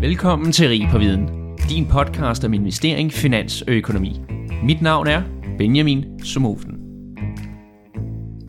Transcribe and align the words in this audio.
Velkommen 0.00 0.52
til 0.52 0.68
Rig 0.68 0.88
på 0.90 0.98
Viden, 0.98 1.28
din 1.68 1.86
podcast 1.86 2.44
om 2.44 2.54
investering, 2.54 3.12
finans 3.12 3.62
og 3.62 3.68
økonomi. 3.68 4.20
Mit 4.64 4.82
navn 4.82 5.06
er 5.06 5.22
Benjamin 5.58 6.04
Somofen. 6.24 6.70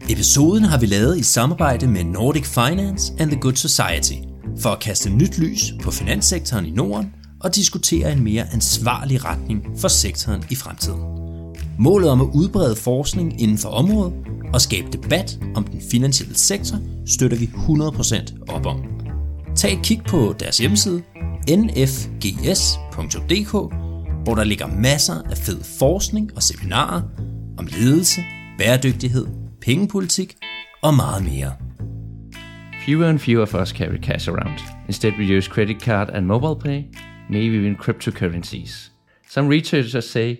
Episoden 0.09 0.63
har 0.63 0.79
vi 0.79 0.85
lavet 0.85 1.17
i 1.17 1.23
samarbejde 1.23 1.87
med 1.87 2.03
Nordic 2.03 2.45
Finance 2.45 3.13
and 3.19 3.31
the 3.31 3.39
Good 3.39 3.55
Society 3.55 4.13
for 4.61 4.69
at 4.69 4.79
kaste 4.79 5.09
nyt 5.09 5.37
lys 5.37 5.73
på 5.83 5.91
finanssektoren 5.91 6.65
i 6.65 6.71
Norden 6.71 7.13
og 7.39 7.55
diskutere 7.55 8.11
en 8.11 8.23
mere 8.23 8.45
ansvarlig 8.53 9.25
retning 9.25 9.65
for 9.77 9.87
sektoren 9.87 10.43
i 10.49 10.55
fremtiden. 10.55 11.01
Målet 11.79 12.09
om 12.09 12.21
at 12.21 12.29
udbrede 12.33 12.75
forskning 12.75 13.41
inden 13.41 13.57
for 13.57 13.69
området 13.69 14.13
og 14.53 14.61
skabe 14.61 14.87
debat 14.93 15.39
om 15.55 15.63
den 15.63 15.81
finansielle 15.91 16.35
sektor 16.35 16.77
støtter 17.07 17.37
vi 17.37 17.45
100% 17.45 18.53
op 18.53 18.65
om. 18.65 18.83
Tag 19.55 19.73
et 19.73 19.83
kig 19.83 20.01
på 20.07 20.35
deres 20.39 20.57
hjemmeside 20.57 21.03
nfgs.dk, 21.49 23.51
hvor 24.23 24.35
der 24.35 24.43
ligger 24.43 24.67
masser 24.67 25.13
af 25.13 25.37
fed 25.37 25.63
forskning 25.79 26.35
og 26.35 26.43
seminarer 26.43 27.01
om 27.57 27.65
ledelse, 27.65 28.21
bæredygtighed, 28.57 29.27
pengepolitik 29.61 30.37
og 30.81 30.93
meget 30.93 31.23
mere. 31.23 31.53
Fewer 32.85 33.07
and 33.07 33.19
fewer 33.19 33.41
of 33.41 33.55
us 33.55 33.69
carry 33.69 33.97
cash 33.97 34.29
around. 34.29 34.59
Instead, 34.87 35.11
we 35.19 35.37
use 35.37 35.49
credit 35.49 35.81
card 35.81 36.09
and 36.09 36.25
mobile 36.25 36.55
pay, 36.55 36.83
maybe 37.29 37.55
even 37.55 37.75
cryptocurrencies. 37.75 38.91
Some 39.29 39.47
researchers 39.47 40.09
say 40.09 40.37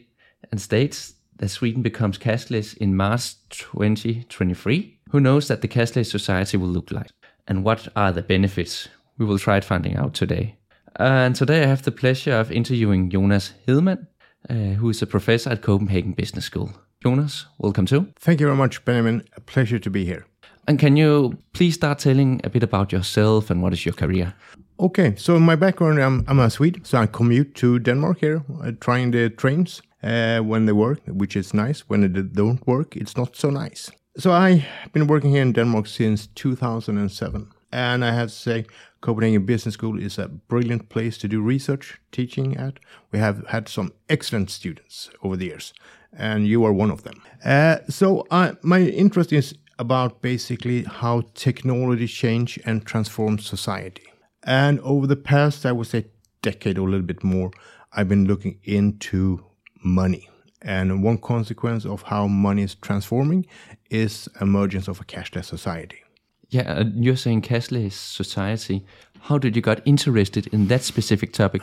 and 0.52 0.60
states 0.60 1.14
that 1.40 1.50
Sweden 1.50 1.84
becomes 1.84 2.18
cashless 2.18 2.78
in 2.78 2.96
March 2.96 3.36
2023. 3.50 4.98
Who 5.12 5.20
knows 5.20 5.48
that 5.48 5.62
the 5.62 5.68
cashless 5.68 6.12
society 6.12 6.58
will 6.58 6.74
look 6.74 6.92
like? 6.92 7.12
And 7.48 7.64
what 7.64 7.88
are 7.96 8.12
the 8.12 8.22
benefits? 8.22 8.90
We 9.18 9.26
will 9.26 9.40
try 9.40 9.62
finding 9.62 9.98
out 9.98 10.14
today. 10.14 10.56
And 11.02 11.36
today 11.36 11.64
I 11.64 11.66
have 11.66 11.82
the 11.82 11.92
pleasure 11.92 12.34
of 12.34 12.52
interviewing 12.52 13.10
Jonas 13.10 13.54
Hedman, 13.68 14.06
uh, 14.48 14.78
who 14.78 14.88
is 14.92 15.02
a 15.02 15.08
professor 15.08 15.50
at 15.50 15.64
Copenhagen 15.64 16.12
Business 16.12 16.46
School. 16.46 16.70
Jonas, 17.04 17.48
welcome 17.58 17.88
too. 17.88 18.14
Thank 18.20 18.40
you 18.40 18.46
very 18.46 18.56
much, 18.56 18.86
Benjamin. 18.86 19.24
A 19.36 19.42
pleasure 19.42 19.80
to 19.80 19.90
be 19.90 20.06
here. 20.06 20.28
And 20.68 20.78
can 20.78 20.98
you 20.98 21.40
please 21.54 21.74
start 21.74 21.98
telling 21.98 22.40
a 22.44 22.52
bit 22.52 22.62
about 22.62 22.92
yourself 22.92 23.50
and 23.50 23.64
what 23.64 23.74
is 23.74 23.84
your 23.84 23.96
career? 23.96 24.36
Okay, 24.80 25.16
so 25.16 25.40
my 25.40 25.56
background, 25.56 26.00
I'm, 26.00 26.24
I'm 26.28 26.40
a 26.40 26.52
Swede, 26.52 26.86
so 26.86 27.00
I 27.00 27.08
commute 27.08 27.56
to 27.56 27.80
Denmark 27.80 28.20
here, 28.20 28.44
uh, 28.64 28.72
trying 28.80 29.10
the 29.10 29.32
trains 29.32 29.82
uh, 30.04 30.42
when 30.42 30.68
they 30.68 30.74
work, 30.74 31.00
which 31.08 31.36
is 31.36 31.52
nice. 31.52 31.80
When 31.90 32.02
they 32.02 32.22
don't 32.22 32.68
work, 32.68 32.96
it's 32.96 33.18
not 33.18 33.36
so 33.36 33.50
nice. 33.50 33.90
So 34.18 34.34
I've 34.34 34.66
been 34.94 35.08
working 35.08 35.32
here 35.32 35.42
in 35.42 35.54
Denmark 35.54 35.88
since 35.88 36.28
2007. 36.28 37.48
And 37.72 38.04
I 38.04 38.14
have 38.14 38.30
to 38.30 38.36
say, 38.36 38.66
Copenhagen 39.02 39.46
Business 39.46 39.74
School 39.74 40.00
is 40.00 40.18
a 40.18 40.28
brilliant 40.28 40.90
place 40.90 41.18
to 41.20 41.28
do 41.28 41.42
research 41.42 42.00
teaching 42.12 42.58
at. 42.58 42.80
We 43.12 43.20
have 43.20 43.48
had 43.48 43.68
some 43.68 43.94
excellent 44.10 44.50
students 44.52 45.10
over 45.24 45.36
the 45.36 45.46
years, 45.46 45.74
and 46.14 46.48
you 46.48 46.64
are 46.66 46.74
one 46.74 46.92
of 46.92 47.04
them. 47.04 47.22
Uh, 47.44 47.78
so 47.90 48.28
uh, 48.30 48.54
my 48.62 48.82
interest 48.82 49.34
is 49.34 49.56
about 49.80 50.22
basically 50.22 50.84
how 50.84 51.24
technology 51.34 52.08
change 52.08 52.60
and 52.66 52.86
transform 52.86 53.40
society. 53.40 54.04
And 54.44 54.80
over 54.82 55.08
the 55.08 55.16
past, 55.16 55.66
I 55.66 55.72
would 55.72 55.88
say, 55.88 56.06
decade 56.42 56.78
or 56.78 56.88
a 56.88 56.92
little 56.92 57.06
bit 57.06 57.24
more, 57.24 57.52
I've 57.94 58.10
been 58.10 58.26
looking 58.26 58.60
into 58.64 59.44
money. 59.84 60.30
And 60.62 61.04
one 61.04 61.18
consequence 61.18 61.86
of 61.86 62.04
how 62.04 62.28
money 62.28 62.62
is 62.62 62.76
transforming 62.76 63.48
is 63.90 64.30
emergence 64.40 64.88
of 64.88 65.02
a 65.02 65.04
cashless 65.04 65.46
society. 65.46 66.04
Yeah, 66.52 66.84
you're 66.94 67.16
saying 67.16 67.44
cashless 67.44 67.94
society. 67.94 68.86
How 69.22 69.38
did 69.38 69.56
you 69.56 69.62
got 69.62 69.82
interested 69.86 70.48
in 70.48 70.68
that 70.68 70.84
specific 70.84 71.32
topic? 71.32 71.62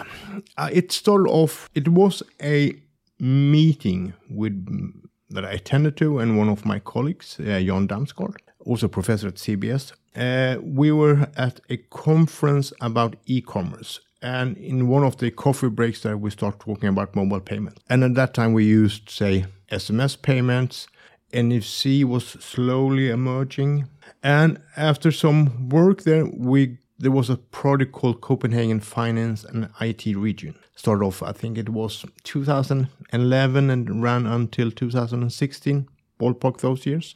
Uh, 0.57 0.71
it 0.73 0.93
started 0.93 1.29
off. 1.29 1.69
It 1.75 1.89
was 1.89 2.23
a 2.43 2.73
meeting 3.21 4.15
with 4.31 4.55
that 5.31 5.45
I 5.45 5.53
attended 5.53 5.99
to, 5.99 6.19
and 6.19 6.39
one 6.39 6.49
of 6.49 6.65
my 6.65 6.79
colleagues, 6.79 7.39
uh, 7.39 7.61
Jan 7.61 7.87
Damsgaard, 7.87 8.37
also 8.61 8.89
professor 8.89 9.29
at 9.29 9.35
CBS. 9.35 9.93
Uh, 10.17 10.59
we 10.63 10.91
were 10.91 11.29
at 11.37 11.61
a 11.69 11.77
conference 11.77 12.73
about 12.81 13.17
e-commerce, 13.27 14.01
and 14.23 14.57
in 14.57 14.89
one 14.89 15.05
of 15.05 15.19
the 15.19 15.31
coffee 15.31 15.69
breaks 15.69 16.01
there, 16.01 16.17
we 16.17 16.31
start 16.31 16.61
talking 16.61 16.89
about 16.89 17.15
mobile 17.15 17.41
payments. 17.41 17.83
And 17.91 18.03
at 18.05 18.15
that 18.15 18.33
time, 18.33 18.55
we 18.55 18.65
used 18.65 19.11
say 19.11 19.45
SMS 19.71 20.21
payments. 20.21 20.89
NFC 21.33 22.05
was 22.05 22.25
slowly 22.27 23.11
emerging 23.11 23.89
and 24.23 24.61
after 24.77 25.11
some 25.11 25.69
work 25.69 26.03
there, 26.03 26.27
we 26.27 26.79
there 26.99 27.13
was 27.13 27.31
a 27.31 27.37
project 27.37 27.93
called 27.93 28.21
Copenhagen 28.21 28.81
Finance 28.81 29.45
and 29.45 29.69
IT 29.81 30.05
Region. 30.17 30.57
Started 30.75 31.05
off, 31.05 31.23
I 31.23 31.31
think 31.31 31.57
it 31.57 31.69
was 31.69 32.05
2011 32.25 33.71
and 33.71 34.03
ran 34.03 34.27
until 34.27 34.73
2016, 34.73 35.89
ballpark 36.19 36.59
those 36.59 36.87
years. 36.87 37.15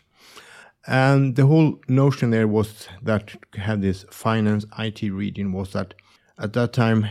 And 0.87 1.35
the 1.35 1.47
whole 1.47 1.81
notion 1.89 2.31
there 2.31 2.47
was 2.47 2.89
that 3.03 3.35
had 3.55 3.83
this 3.83 4.05
finance 4.11 4.65
IT 4.79 5.03
region 5.03 5.53
was 5.53 5.73
that 5.73 5.95
at 6.39 6.53
that 6.53 6.73
time 6.73 7.09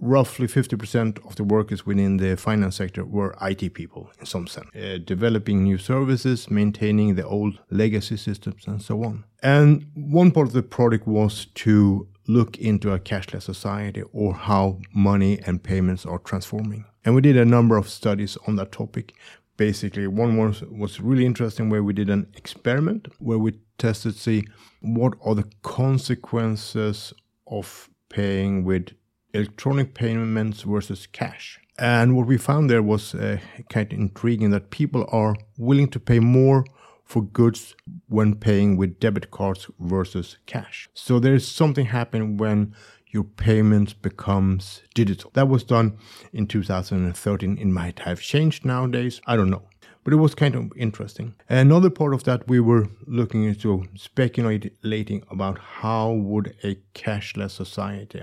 roughly 0.00 0.46
50% 0.46 1.24
of 1.26 1.36
the 1.36 1.44
workers 1.44 1.84
within 1.84 2.16
the 2.16 2.36
finance 2.36 2.76
sector 2.76 3.04
were 3.04 3.36
IT 3.42 3.74
people 3.74 4.10
in 4.18 4.26
some 4.26 4.46
sense, 4.46 4.68
uh, 4.74 4.98
developing 5.04 5.62
new 5.62 5.78
services, 5.78 6.50
maintaining 6.50 7.14
the 7.14 7.26
old 7.26 7.58
legacy 7.70 8.16
systems, 8.16 8.66
and 8.66 8.82
so 8.82 9.04
on. 9.04 9.24
And 9.42 9.86
one 9.94 10.30
part 10.30 10.48
of 10.48 10.52
the 10.52 10.62
project 10.62 11.06
was 11.06 11.46
to 11.56 12.08
look 12.26 12.56
into 12.58 12.92
a 12.92 12.98
cashless 12.98 13.42
society 13.42 14.02
or 14.12 14.34
how 14.34 14.78
money 14.94 15.38
and 15.46 15.62
payments 15.62 16.06
are 16.06 16.18
transforming. 16.18 16.84
And 17.04 17.14
we 17.14 17.20
did 17.20 17.36
a 17.36 17.44
number 17.44 17.76
of 17.76 17.88
studies 17.88 18.36
on 18.46 18.56
that 18.56 18.72
topic. 18.72 19.14
Basically, 19.56 20.06
one 20.06 20.36
was, 20.36 20.62
was 20.62 21.00
really 21.00 21.26
interesting 21.26 21.68
where 21.68 21.82
we 21.82 21.92
did 21.92 22.08
an 22.08 22.26
experiment 22.36 23.08
where 23.18 23.38
we 23.38 23.58
tested 23.78 24.14
see 24.14 24.46
what 24.80 25.14
are 25.24 25.34
the 25.34 25.48
consequences 25.62 27.12
of 27.46 27.88
paying 28.08 28.64
with 28.64 28.92
electronic 29.32 29.94
payments 29.94 30.62
versus 30.62 31.06
cash. 31.06 31.60
And 31.78 32.14
what 32.16 32.26
we 32.26 32.36
found 32.36 32.68
there 32.68 32.82
was 32.82 33.14
uh, 33.14 33.38
kind 33.70 33.92
of 33.92 33.98
intriguing 33.98 34.50
that 34.50 34.70
people 34.70 35.06
are 35.10 35.34
willing 35.56 35.88
to 35.88 36.00
pay 36.00 36.20
more 36.20 36.64
for 37.04 37.22
goods 37.22 37.74
when 38.08 38.36
paying 38.36 38.76
with 38.76 39.00
debit 39.00 39.30
cards 39.30 39.66
versus 39.80 40.36
cash. 40.46 40.88
So 40.94 41.18
there 41.18 41.34
is 41.34 41.48
something 41.48 41.86
happening 41.86 42.36
when 42.36 42.74
your 43.08 43.24
payment 43.24 44.00
becomes 44.02 44.82
digital. 44.94 45.30
That 45.34 45.48
was 45.48 45.64
done 45.64 45.98
in 46.32 46.46
2013. 46.46 47.58
It 47.58 47.64
might 47.64 48.00
have 48.00 48.20
changed 48.20 48.64
nowadays. 48.64 49.20
I 49.26 49.36
don't 49.36 49.50
know. 49.50 49.62
But 50.04 50.12
it 50.12 50.16
was 50.16 50.34
kind 50.34 50.54
of 50.54 50.70
interesting. 50.76 51.34
Another 51.48 51.90
part 51.90 52.14
of 52.14 52.24
that 52.24 52.48
we 52.48 52.60
were 52.60 52.88
looking 53.06 53.44
into 53.44 53.84
speculating 53.96 55.22
about 55.30 55.58
how 55.58 56.12
would 56.12 56.56
a 56.62 56.76
cashless 56.94 57.50
society 57.50 58.20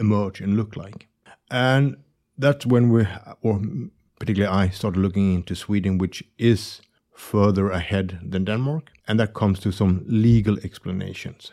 emerge 0.00 0.40
and 0.40 0.56
look 0.56 0.76
like. 0.76 1.06
And 1.50 1.96
that's 2.36 2.66
when 2.66 2.90
we, 2.90 3.06
or 3.42 3.60
particularly 4.18 4.66
I, 4.66 4.70
started 4.70 5.00
looking 5.00 5.34
into 5.34 5.54
Sweden, 5.54 5.98
which 5.98 6.24
is 6.38 6.80
further 7.14 7.70
ahead 7.70 8.18
than 8.22 8.44
Denmark. 8.44 8.90
And 9.06 9.20
that 9.20 9.34
comes 9.34 9.60
to 9.60 9.72
some 9.72 10.02
legal 10.06 10.58
explanations. 10.64 11.50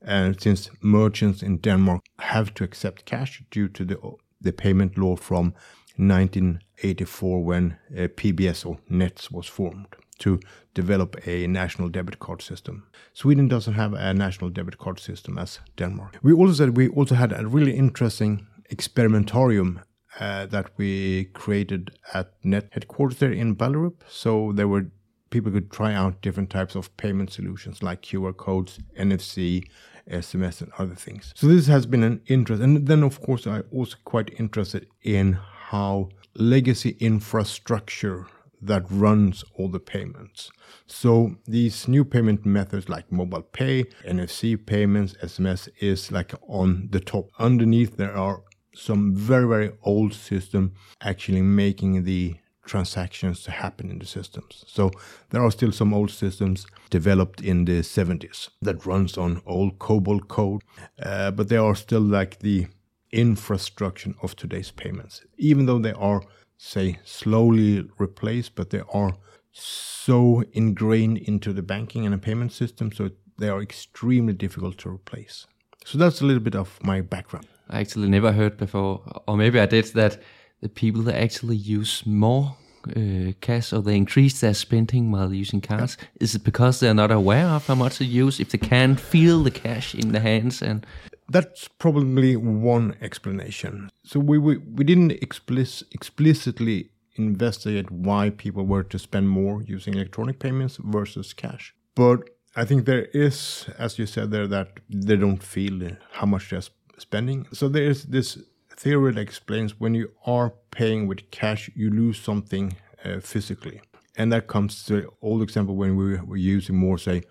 And 0.00 0.40
since 0.40 0.70
merchants 0.80 1.42
in 1.42 1.58
Denmark 1.58 2.02
have 2.18 2.52
to 2.54 2.64
accept 2.64 3.04
cash 3.04 3.42
due 3.50 3.68
to 3.68 3.84
the, 3.84 3.98
the 4.40 4.52
payment 4.52 4.98
law 4.98 5.16
from 5.16 5.54
1984 5.96 7.44
when 7.44 7.78
uh, 7.92 8.08
PBS 8.08 8.66
or 8.66 8.78
NETS 8.88 9.30
was 9.30 9.46
formed 9.46 9.96
to 10.24 10.40
develop 10.74 11.16
a 11.26 11.46
national 11.46 11.88
debit 11.90 12.18
card 12.18 12.42
system. 12.42 12.86
Sweden 13.12 13.48
doesn't 13.48 13.74
have 13.74 13.92
a 13.92 14.14
national 14.14 14.50
debit 14.50 14.78
card 14.78 14.98
system 14.98 15.38
as 15.38 15.60
Denmark. 15.76 16.18
We 16.22 16.32
also 16.32 16.54
said 16.54 16.76
we 16.76 16.88
also 16.88 17.14
had 17.14 17.32
a 17.32 17.46
really 17.46 17.76
interesting 17.76 18.46
experimentarium 18.70 19.82
uh, 20.20 20.46
that 20.46 20.70
we 20.78 21.24
created 21.34 21.90
at 22.14 22.32
Net 22.42 22.68
headquarters 22.72 23.18
there 23.18 23.32
in 23.32 23.56
Ballerup. 23.56 23.96
So 24.08 24.52
there 24.54 24.68
were 24.68 24.86
people 25.30 25.52
could 25.52 25.70
try 25.70 25.92
out 25.92 26.22
different 26.22 26.50
types 26.50 26.76
of 26.76 26.96
payment 26.96 27.30
solutions 27.30 27.82
like 27.82 28.02
QR 28.02 28.34
codes, 28.36 28.78
NFC, 28.98 29.64
SMS, 30.10 30.62
and 30.62 30.70
other 30.78 30.94
things. 30.94 31.32
So 31.36 31.48
this 31.48 31.66
has 31.66 31.86
been 31.86 32.04
an 32.04 32.20
interest, 32.26 32.62
and 32.62 32.86
then 32.86 33.02
of 33.02 33.20
course 33.20 33.46
I 33.46 33.60
also 33.72 33.96
quite 34.04 34.30
interested 34.38 34.86
in 35.02 35.38
how 35.70 36.08
legacy 36.36 36.96
infrastructure 37.00 38.26
that 38.66 38.84
runs 38.90 39.44
all 39.54 39.68
the 39.68 39.80
payments. 39.80 40.50
So 40.86 41.36
these 41.46 41.88
new 41.88 42.04
payment 42.04 42.44
methods 42.44 42.88
like 42.88 43.10
mobile 43.10 43.42
pay, 43.42 43.84
NFC 44.06 44.56
payments, 44.64 45.14
SMS 45.22 45.68
is 45.80 46.10
like 46.10 46.32
on 46.48 46.88
the 46.90 47.00
top. 47.00 47.30
Underneath 47.38 47.96
there 47.96 48.16
are 48.16 48.42
some 48.74 49.14
very 49.14 49.46
very 49.46 49.70
old 49.84 50.12
system 50.12 50.72
actually 51.00 51.42
making 51.42 52.04
the 52.04 52.34
transactions 52.66 53.42
to 53.42 53.50
happen 53.50 53.90
in 53.90 53.98
the 53.98 54.06
systems. 54.06 54.64
So 54.66 54.90
there 55.30 55.42
are 55.44 55.50
still 55.50 55.72
some 55.72 55.92
old 55.92 56.10
systems 56.10 56.66
developed 56.90 57.40
in 57.40 57.66
the 57.66 57.80
70s 57.80 58.48
that 58.62 58.86
runs 58.86 59.18
on 59.18 59.42
old 59.46 59.78
COBOL 59.78 60.26
code, 60.28 60.62
uh, 61.02 61.30
but 61.30 61.48
they 61.48 61.56
are 61.56 61.74
still 61.74 62.00
like 62.00 62.38
the 62.40 62.66
infrastructure 63.12 64.14
of 64.22 64.34
today's 64.34 64.70
payments. 64.70 65.22
Even 65.36 65.66
though 65.66 65.78
they 65.78 65.92
are, 65.92 66.22
say, 66.56 66.98
slowly 67.04 67.88
replaced, 67.98 68.54
but 68.54 68.70
they 68.70 68.82
are 68.92 69.16
so 69.52 70.42
ingrained 70.52 71.18
into 71.18 71.52
the 71.52 71.62
banking 71.62 72.04
and 72.04 72.14
the 72.14 72.18
payment 72.18 72.52
system, 72.52 72.92
so 72.92 73.10
they 73.38 73.48
are 73.48 73.62
extremely 73.62 74.32
difficult 74.32 74.78
to 74.78 74.88
replace. 74.88 75.46
So 75.84 75.98
that's 75.98 76.20
a 76.20 76.24
little 76.24 76.42
bit 76.42 76.56
of 76.56 76.78
my 76.82 77.00
background. 77.00 77.46
I 77.68 77.80
actually 77.80 78.08
never 78.08 78.32
heard 78.32 78.56
before, 78.56 79.02
or 79.26 79.36
maybe 79.36 79.60
I 79.60 79.66
did, 79.66 79.86
that 79.94 80.20
the 80.60 80.68
people 80.68 81.02
that 81.02 81.20
actually 81.20 81.56
use 81.56 82.02
more 82.06 82.56
uh, 82.88 83.32
cash 83.40 83.72
or 83.72 83.80
they 83.80 83.96
increase 83.96 84.40
their 84.40 84.54
spending 84.54 85.10
while 85.10 85.32
using 85.32 85.60
cards? 85.60 85.96
Yeah. 85.98 86.08
Is 86.20 86.34
it 86.34 86.44
because 86.44 86.80
they're 86.80 86.94
not 86.94 87.10
aware 87.10 87.46
of 87.46 87.66
how 87.66 87.74
much 87.74 87.98
they 87.98 88.04
use? 88.04 88.40
If 88.40 88.50
they 88.50 88.58
can't 88.58 89.00
feel 89.00 89.42
the 89.42 89.50
cash 89.50 89.94
in 89.94 90.12
the 90.12 90.20
hands 90.20 90.62
and 90.62 90.86
that's 91.28 91.68
probably 91.68 92.36
one 92.36 92.96
explanation. 93.00 93.90
So 94.04 94.20
we 94.20 94.38
we, 94.38 94.58
we 94.58 94.84
didn't 94.84 95.12
explicit, 95.12 95.88
explicitly 95.92 96.90
investigate 97.16 97.90
why 97.90 98.30
people 98.30 98.64
were 98.64 98.82
to 98.84 98.98
spend 98.98 99.28
more 99.28 99.62
using 99.62 99.94
electronic 99.94 100.38
payments 100.38 100.76
versus 100.76 101.32
cash. 101.32 101.74
But 101.94 102.30
I 102.56 102.64
think 102.64 102.84
there 102.84 103.06
is, 103.12 103.66
as 103.78 103.98
you 103.98 104.06
said 104.06 104.30
there, 104.30 104.46
that 104.48 104.80
they 104.88 105.16
don't 105.16 105.42
feel 105.42 105.90
how 106.12 106.26
much 106.26 106.50
they're 106.50 106.62
spending. 106.98 107.46
So 107.52 107.68
there 107.68 107.84
is 107.84 108.04
this 108.04 108.38
theory 108.76 109.12
that 109.12 109.20
explains 109.20 109.80
when 109.80 109.94
you 109.94 110.10
are 110.26 110.52
paying 110.70 111.06
with 111.06 111.30
cash, 111.30 111.70
you 111.74 111.90
lose 111.90 112.20
something 112.20 112.76
uh, 113.04 113.20
physically. 113.20 113.80
And 114.16 114.32
that 114.32 114.46
comes 114.46 114.84
to 114.84 115.02
the 115.02 115.08
old 115.22 115.42
example 115.42 115.74
when 115.76 115.96
we 115.96 116.16
were 116.18 116.36
using 116.36 116.76
more, 116.76 116.98
say, 116.98 117.22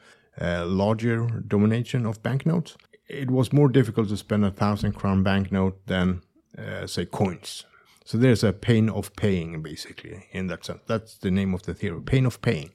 uh, 0.41 0.65
larger 0.65 1.27
domination 1.47 2.05
of 2.05 2.21
banknotes. 2.23 2.75
It 3.07 3.29
was 3.29 3.53
more 3.53 3.69
difficult 3.69 4.09
to 4.09 4.17
spend 4.17 4.43
a 4.43 4.51
thousand 4.51 4.93
crown 4.93 5.23
banknote 5.23 5.85
than, 5.87 6.21
uh, 6.57 6.87
say, 6.87 7.05
coins. 7.05 7.65
So 8.05 8.17
there's 8.17 8.43
a 8.43 8.51
pain 8.51 8.89
of 8.89 9.15
paying, 9.15 9.61
basically, 9.61 10.27
in 10.31 10.47
that 10.47 10.65
sense. 10.65 10.81
That's 10.87 11.17
the 11.17 11.31
name 11.31 11.53
of 11.53 11.63
the 11.63 11.73
theory, 11.73 12.01
pain 12.01 12.25
of 12.25 12.41
paying. 12.41 12.71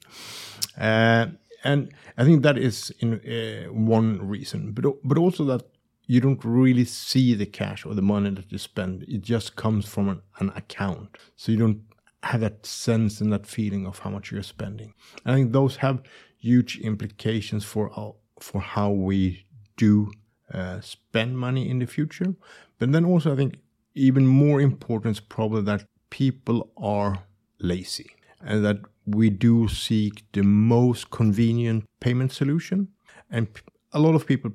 Uh, 0.77 1.27
and 1.63 1.93
I 2.17 2.23
think 2.23 2.41
that 2.43 2.57
is 2.57 2.91
in 2.99 3.19
uh, 3.19 3.71
one 3.71 4.27
reason, 4.27 4.71
but 4.71 4.85
but 5.03 5.17
also 5.17 5.43
that 5.45 5.63
you 6.07 6.19
don't 6.19 6.43
really 6.43 6.85
see 6.85 7.35
the 7.35 7.45
cash 7.45 7.85
or 7.85 7.93
the 7.93 8.01
money 8.01 8.31
that 8.31 8.51
you 8.51 8.57
spend. 8.57 9.03
It 9.03 9.21
just 9.21 9.55
comes 9.55 9.87
from 9.87 10.09
an, 10.09 10.21
an 10.39 10.49
account. 10.55 11.17
So 11.35 11.51
you 11.51 11.59
don't 11.59 11.81
have 12.23 12.41
that 12.41 12.65
sense 12.65 13.21
and 13.21 13.31
that 13.31 13.45
feeling 13.45 13.85
of 13.85 13.99
how 13.99 14.09
much 14.09 14.31
you're 14.31 14.41
spending. 14.41 14.95
I 15.23 15.35
think 15.35 15.51
those 15.51 15.75
have 15.77 16.01
huge 16.39 16.79
implications 16.79 17.63
for 17.63 17.91
our, 17.95 18.15
for 18.39 18.59
how 18.59 18.89
we 18.89 19.45
do 19.77 20.11
uh, 20.51 20.81
spend 20.81 21.37
money 21.37 21.69
in 21.69 21.77
the 21.77 21.85
future. 21.85 22.33
But 22.79 22.91
then 22.91 23.05
also, 23.05 23.33
I 23.33 23.35
think 23.35 23.59
even 23.99 24.25
more 24.25 24.61
important 24.61 25.27
probably 25.29 25.61
that 25.63 25.85
people 26.09 26.71
are 26.77 27.23
lazy 27.59 28.09
and 28.41 28.63
that 28.65 28.77
we 29.05 29.29
do 29.29 29.67
seek 29.67 30.23
the 30.31 30.43
most 30.43 31.09
convenient 31.09 31.83
payment 31.99 32.31
solution. 32.31 32.87
And 33.29 33.47
a 33.91 33.99
lot 33.99 34.15
of 34.15 34.25
people 34.25 34.51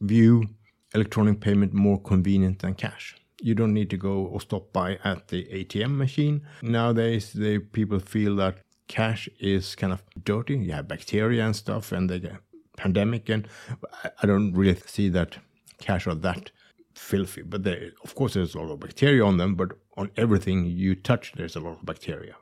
view 0.00 0.44
electronic 0.94 1.40
payment 1.40 1.72
more 1.72 2.00
convenient 2.00 2.60
than 2.60 2.74
cash. 2.74 3.16
You 3.42 3.54
don't 3.54 3.74
need 3.74 3.90
to 3.90 3.96
go 3.96 4.26
or 4.26 4.40
stop 4.40 4.72
by 4.72 4.98
at 5.04 5.28
the 5.28 5.44
ATM 5.46 5.96
machine. 5.96 6.46
Nowadays, 6.62 7.32
the 7.32 7.58
people 7.58 7.98
feel 7.98 8.36
that 8.36 8.58
cash 8.86 9.28
is 9.40 9.74
kind 9.74 9.92
of 9.92 10.02
dirty. 10.24 10.56
You 10.56 10.72
have 10.72 10.88
bacteria 10.88 11.44
and 11.44 11.56
stuff, 11.56 11.92
and 11.92 12.08
the 12.08 12.38
pandemic, 12.76 13.28
and 13.28 13.48
I 14.22 14.26
don't 14.26 14.52
really 14.54 14.80
see 14.86 15.08
that 15.10 15.38
cash 15.78 16.06
are 16.06 16.14
that 16.14 16.52
filthy. 16.94 17.42
But 17.42 17.66
of 18.02 18.14
course, 18.14 18.34
there's 18.34 18.54
a 18.54 18.60
lot 18.60 18.72
of 18.72 18.80
bacteria 18.80 19.24
on 19.24 19.36
them. 19.36 19.54
But 19.54 19.72
on 19.96 20.10
everything 20.16 20.66
you 20.66 20.94
touch, 20.94 21.32
there's 21.36 21.56
a 21.56 21.60
lot 21.60 21.78
of 21.78 21.84
bacteria. 21.84 22.34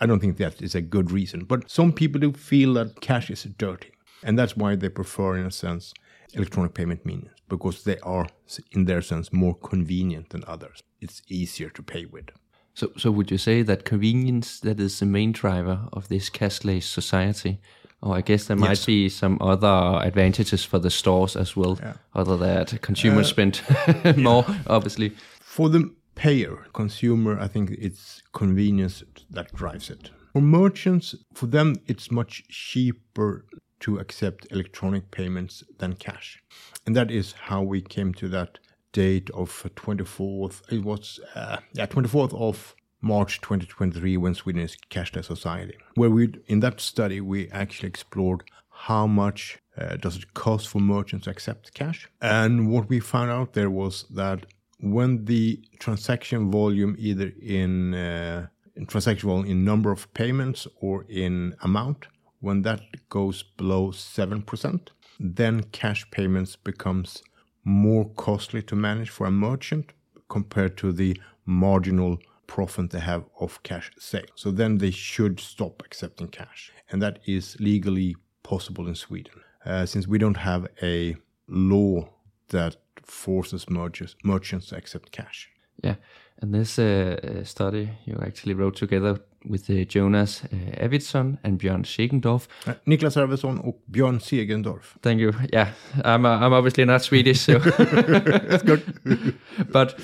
I 0.00 0.06
don't 0.06 0.20
think 0.20 0.36
that 0.38 0.60
is 0.62 0.74
a 0.74 0.80
good 0.80 1.10
reason. 1.10 1.44
But 1.44 1.70
some 1.70 1.92
people 1.92 2.20
do 2.20 2.32
feel 2.32 2.74
that 2.74 3.00
cash 3.00 3.30
is 3.30 3.44
dirty. 3.44 3.92
And 4.22 4.38
that's 4.38 4.56
why 4.56 4.76
they 4.76 4.88
prefer, 4.88 5.36
in 5.36 5.46
a 5.46 5.50
sense, 5.50 5.94
electronic 6.34 6.74
payment 6.74 7.06
means 7.06 7.30
because 7.48 7.84
they 7.84 7.98
are, 8.00 8.26
in 8.72 8.84
their 8.84 9.02
sense, 9.02 9.32
more 9.32 9.54
convenient 9.54 10.30
than 10.30 10.44
others. 10.46 10.82
It's 11.00 11.22
easier 11.28 11.70
to 11.70 11.82
pay 11.82 12.04
with. 12.04 12.26
So, 12.74 12.92
so 12.96 13.10
would 13.10 13.30
you 13.30 13.38
say 13.38 13.62
that 13.62 13.84
convenience 13.84 14.60
that 14.60 14.78
is 14.78 15.00
the 15.00 15.06
main 15.06 15.32
driver 15.32 15.88
of 15.92 16.08
this 16.08 16.30
cashless 16.30 16.84
society? 16.84 17.60
Or 18.02 18.16
I 18.16 18.22
guess 18.22 18.46
there 18.46 18.56
might 18.56 18.70
yes. 18.70 18.86
be 18.86 19.08
some 19.08 19.36
other 19.40 20.00
advantages 20.02 20.64
for 20.64 20.78
the 20.78 20.90
stores 20.90 21.36
as 21.36 21.54
well, 21.54 21.78
yeah. 21.82 21.94
other 22.14 22.36
that 22.38 22.80
consumers 22.80 23.26
uh, 23.26 23.30
spend 23.30 23.62
more, 24.16 24.44
yeah. 24.48 24.58
obviously. 24.66 25.12
For 25.40 25.68
the 25.68 25.94
payer, 26.14 26.66
consumer, 26.72 27.38
I 27.38 27.46
think 27.46 27.70
it's 27.72 28.22
convenience 28.32 29.02
that 29.30 29.52
drives 29.52 29.90
it. 29.90 30.10
For 30.32 30.40
merchants, 30.40 31.14
for 31.34 31.46
them, 31.46 31.76
it's 31.86 32.10
much 32.10 32.44
cheaper 32.48 33.44
to 33.80 33.98
accept 33.98 34.46
electronic 34.50 35.10
payments 35.10 35.64
than 35.78 35.94
cash. 35.94 36.42
And 36.86 36.94
that 36.96 37.10
is 37.10 37.32
how 37.32 37.62
we 37.62 37.80
came 37.82 38.14
to 38.14 38.28
that 38.28 38.58
date 38.92 39.30
of 39.30 39.50
24th. 39.76 40.62
It 40.72 40.84
was, 40.84 41.20
uh, 41.34 41.58
yeah, 41.72 41.86
24th 41.86 42.34
of 42.34 42.74
March 43.00 43.40
2023 43.40 44.16
when 44.16 44.34
Sweden 44.34 44.62
is 44.62 44.76
cashless 44.90 45.26
society. 45.26 45.76
Where 45.94 46.10
we, 46.10 46.34
in 46.46 46.60
that 46.60 46.80
study, 46.80 47.20
we 47.20 47.48
actually 47.50 47.88
explored 47.88 48.44
how 48.68 49.06
much 49.06 49.58
uh, 49.76 49.96
does 49.96 50.16
it 50.16 50.34
cost 50.34 50.68
for 50.68 50.80
merchants 50.80 51.24
to 51.24 51.30
accept 51.30 51.74
cash. 51.74 52.08
And 52.20 52.70
what 52.70 52.88
we 52.88 53.00
found 53.00 53.30
out 53.30 53.52
there 53.52 53.70
was 53.70 54.04
that 54.10 54.46
when 54.80 55.24
the 55.26 55.62
transaction 55.78 56.50
volume, 56.50 56.96
either 56.98 57.32
in, 57.40 57.94
uh, 57.94 58.46
in 58.76 58.86
transaction 58.86 59.28
volume 59.28 59.46
in 59.46 59.64
number 59.64 59.90
of 59.90 60.12
payments 60.14 60.66
or 60.80 61.04
in 61.08 61.54
amount, 61.62 62.06
when 62.40 62.62
that 62.62 62.80
goes 63.08 63.42
below 63.42 63.88
7%, 63.88 64.88
then 65.18 65.62
cash 65.64 66.10
payments 66.10 66.56
becomes 66.56 67.22
more 67.64 68.08
costly 68.16 68.62
to 68.62 68.74
manage 68.74 69.10
for 69.10 69.26
a 69.26 69.30
merchant 69.30 69.92
compared 70.28 70.78
to 70.78 70.92
the 70.92 71.20
marginal 71.44 72.18
profit 72.50 72.90
they 72.90 73.00
have 73.00 73.24
of 73.38 73.62
cash 73.62 73.90
sale. 73.98 74.32
So 74.34 74.50
then 74.50 74.78
they 74.78 74.90
should 74.90 75.40
stop 75.40 75.82
accepting 75.86 76.28
cash. 76.28 76.72
And 76.90 77.00
that 77.00 77.18
is 77.26 77.56
legally 77.60 78.16
possible 78.42 78.88
in 78.88 78.94
Sweden. 78.94 79.40
Uh, 79.64 79.86
since 79.86 80.08
we 80.08 80.18
don't 80.18 80.38
have 80.38 80.66
a 80.82 81.16
law 81.46 82.08
that 82.48 82.76
forces 83.04 83.68
merchants, 83.68 84.16
merchants 84.24 84.66
to 84.68 84.76
accept 84.76 85.12
cash. 85.12 85.50
Yeah, 85.84 85.96
and 86.42 86.54
this 86.54 86.78
uh, 86.78 87.44
study 87.44 87.88
you 88.04 88.18
actually 88.22 88.54
wrote 88.54 88.76
together 88.76 89.20
with 89.48 89.70
uh, 89.70 89.84
Jonas 89.84 90.42
uh, 90.44 91.36
and 91.44 91.58
Björn 91.58 91.84
Segendorf. 91.84 92.48
Uh, 92.66 92.74
Niklas 92.86 93.16
Arvidsson 93.16 93.58
och 93.58 93.82
Björn 93.90 94.20
Segendorf. 94.20 94.96
Thank 95.02 95.20
you. 95.20 95.32
Yeah, 95.52 95.68
I'm, 96.04 96.24
uh, 96.26 96.46
I'm 96.46 96.52
obviously 96.52 96.84
not 96.84 97.02
Swedish, 97.02 97.40
so 97.40 97.58
that's 97.58 98.62
good. 98.70 98.82
but 99.72 99.94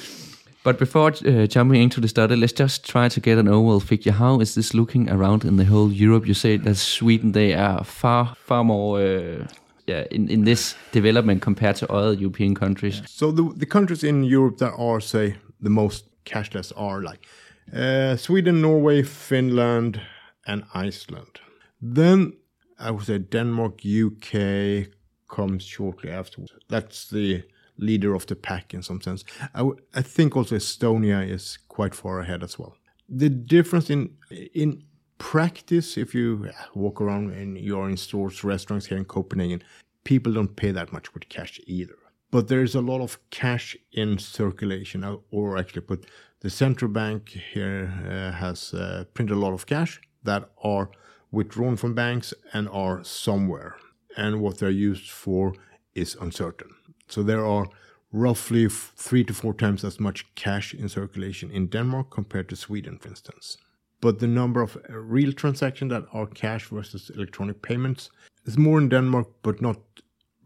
but 0.67 0.81
before 0.81 1.13
uh, 1.25 1.47
jumping 1.47 1.81
into 1.81 2.01
the 2.01 2.09
study, 2.09 2.35
let's 2.35 2.53
just 2.53 2.85
try 2.85 3.09
to 3.09 3.21
get 3.21 3.39
an 3.39 3.47
overall 3.47 3.79
figure. 3.79 4.11
How 4.11 4.41
is 4.41 4.57
this 4.57 4.75
looking 4.75 5.09
around 5.09 5.45
in 5.45 5.59
the 5.59 5.65
whole 5.65 5.93
Europe? 5.93 6.27
You 6.27 6.35
say 6.35 6.57
that 6.57 6.75
Sweden 6.77 7.33
they 7.33 7.55
are 7.55 7.85
far 7.85 8.35
far 8.35 8.65
more. 8.65 9.01
Uh, 9.01 9.47
yeah, 9.87 10.05
in, 10.11 10.29
in 10.29 10.45
this 10.45 10.75
development 10.91 11.43
compared 11.43 11.77
to 11.77 11.87
other 11.93 12.13
European 12.15 12.57
countries. 12.57 13.03
So 13.07 13.31
the, 13.31 13.53
the 13.57 13.67
countries 13.67 14.03
in 14.03 14.25
Europe 14.25 14.59
that 14.59 14.73
are, 14.77 15.01
say, 15.01 15.37
the 15.61 15.71
most 15.71 16.05
cashless 16.25 16.73
are 16.77 17.01
like 17.01 17.25
uh, 17.73 18.17
Sweden, 18.17 18.61
Norway, 18.61 19.05
Finland, 19.05 20.01
and 20.49 20.65
Iceland. 20.75 21.39
Then 21.81 22.33
I 22.81 22.91
would 22.91 23.05
say 23.05 23.19
Denmark, 23.19 23.83
UK 23.85 24.89
comes 25.29 25.63
shortly 25.63 26.11
afterwards. 26.11 26.53
That's 26.69 27.09
the 27.09 27.45
leader 27.79 28.15
of 28.15 28.27
the 28.27 28.37
pack 28.37 28.75
in 28.75 28.83
some 28.83 29.01
sense. 29.01 29.25
I, 29.55 29.69
I 29.95 30.03
think 30.03 30.37
also 30.37 30.57
Estonia 30.57 31.29
is 31.29 31.59
quite 31.69 31.95
far 31.95 32.21
ahead 32.21 32.43
as 32.43 32.59
well. 32.59 32.77
The 33.09 33.29
difference 33.29 33.91
in 33.91 34.17
in 34.55 34.83
practice, 35.19 35.97
if 35.97 36.15
you 36.15 36.51
walk 36.75 37.01
around 37.01 37.33
and 37.33 37.57
you're 37.59 37.89
in 37.89 37.97
stores, 37.97 38.45
restaurants 38.45 38.87
here 38.87 38.99
in 38.99 39.05
Copenhagen, 39.05 39.63
people 40.05 40.33
don't 40.33 40.57
pay 40.57 40.73
that 40.73 40.93
much 40.93 41.15
with 41.15 41.29
cash 41.29 41.61
either. 41.67 41.99
But 42.31 42.49
there 42.49 42.63
is 42.63 42.75
a 42.75 42.81
lot 42.81 43.01
of 43.01 43.19
cash 43.31 43.77
in 43.93 44.19
circulation, 44.19 45.05
or 45.31 45.57
actually 45.57 45.83
put 45.83 46.07
the 46.41 46.51
central 46.51 46.91
bank 46.91 47.31
here 47.55 47.93
uh, 48.05 48.33
has 48.37 48.75
uh, 48.75 49.05
printed 49.15 49.37
a 49.37 49.41
lot 49.41 49.55
of 49.55 49.67
cash 49.67 50.01
that 50.25 50.51
are 50.63 50.91
withdrawn 51.31 51.77
from 51.77 51.95
banks 51.95 52.35
and 52.53 52.69
are 52.69 53.03
somewhere. 53.05 53.77
And 54.17 54.41
what 54.41 54.59
they're 54.59 54.71
used 54.71 55.11
for 55.11 55.55
is 55.95 56.17
uncertain. 56.21 56.71
So 57.09 57.23
there 57.23 57.45
are 57.45 57.67
roughly 58.13 58.69
three 58.69 59.25
to 59.25 59.35
four 59.35 59.55
times 59.55 59.85
as 59.85 60.01
much 60.01 60.35
cash 60.35 60.75
in 60.75 60.89
circulation 60.89 61.51
in 61.51 61.67
Denmark 61.67 62.11
compared 62.11 62.49
to 62.49 62.57
Sweden, 62.57 62.99
for 62.99 63.09
instance. 63.09 63.59
But 64.01 64.19
the 64.19 64.27
number 64.27 64.61
of 64.63 64.77
uh, 64.77 64.97
real 64.97 65.33
transactions 65.33 65.91
that 65.91 66.05
are 66.13 66.27
cash 66.27 66.67
versus 66.69 67.11
electronic 67.15 67.63
payments 67.63 68.11
is 68.45 68.59
more 68.59 68.79
in 68.79 68.89
Denmark, 68.89 69.29
but 69.43 69.61
not 69.61 69.79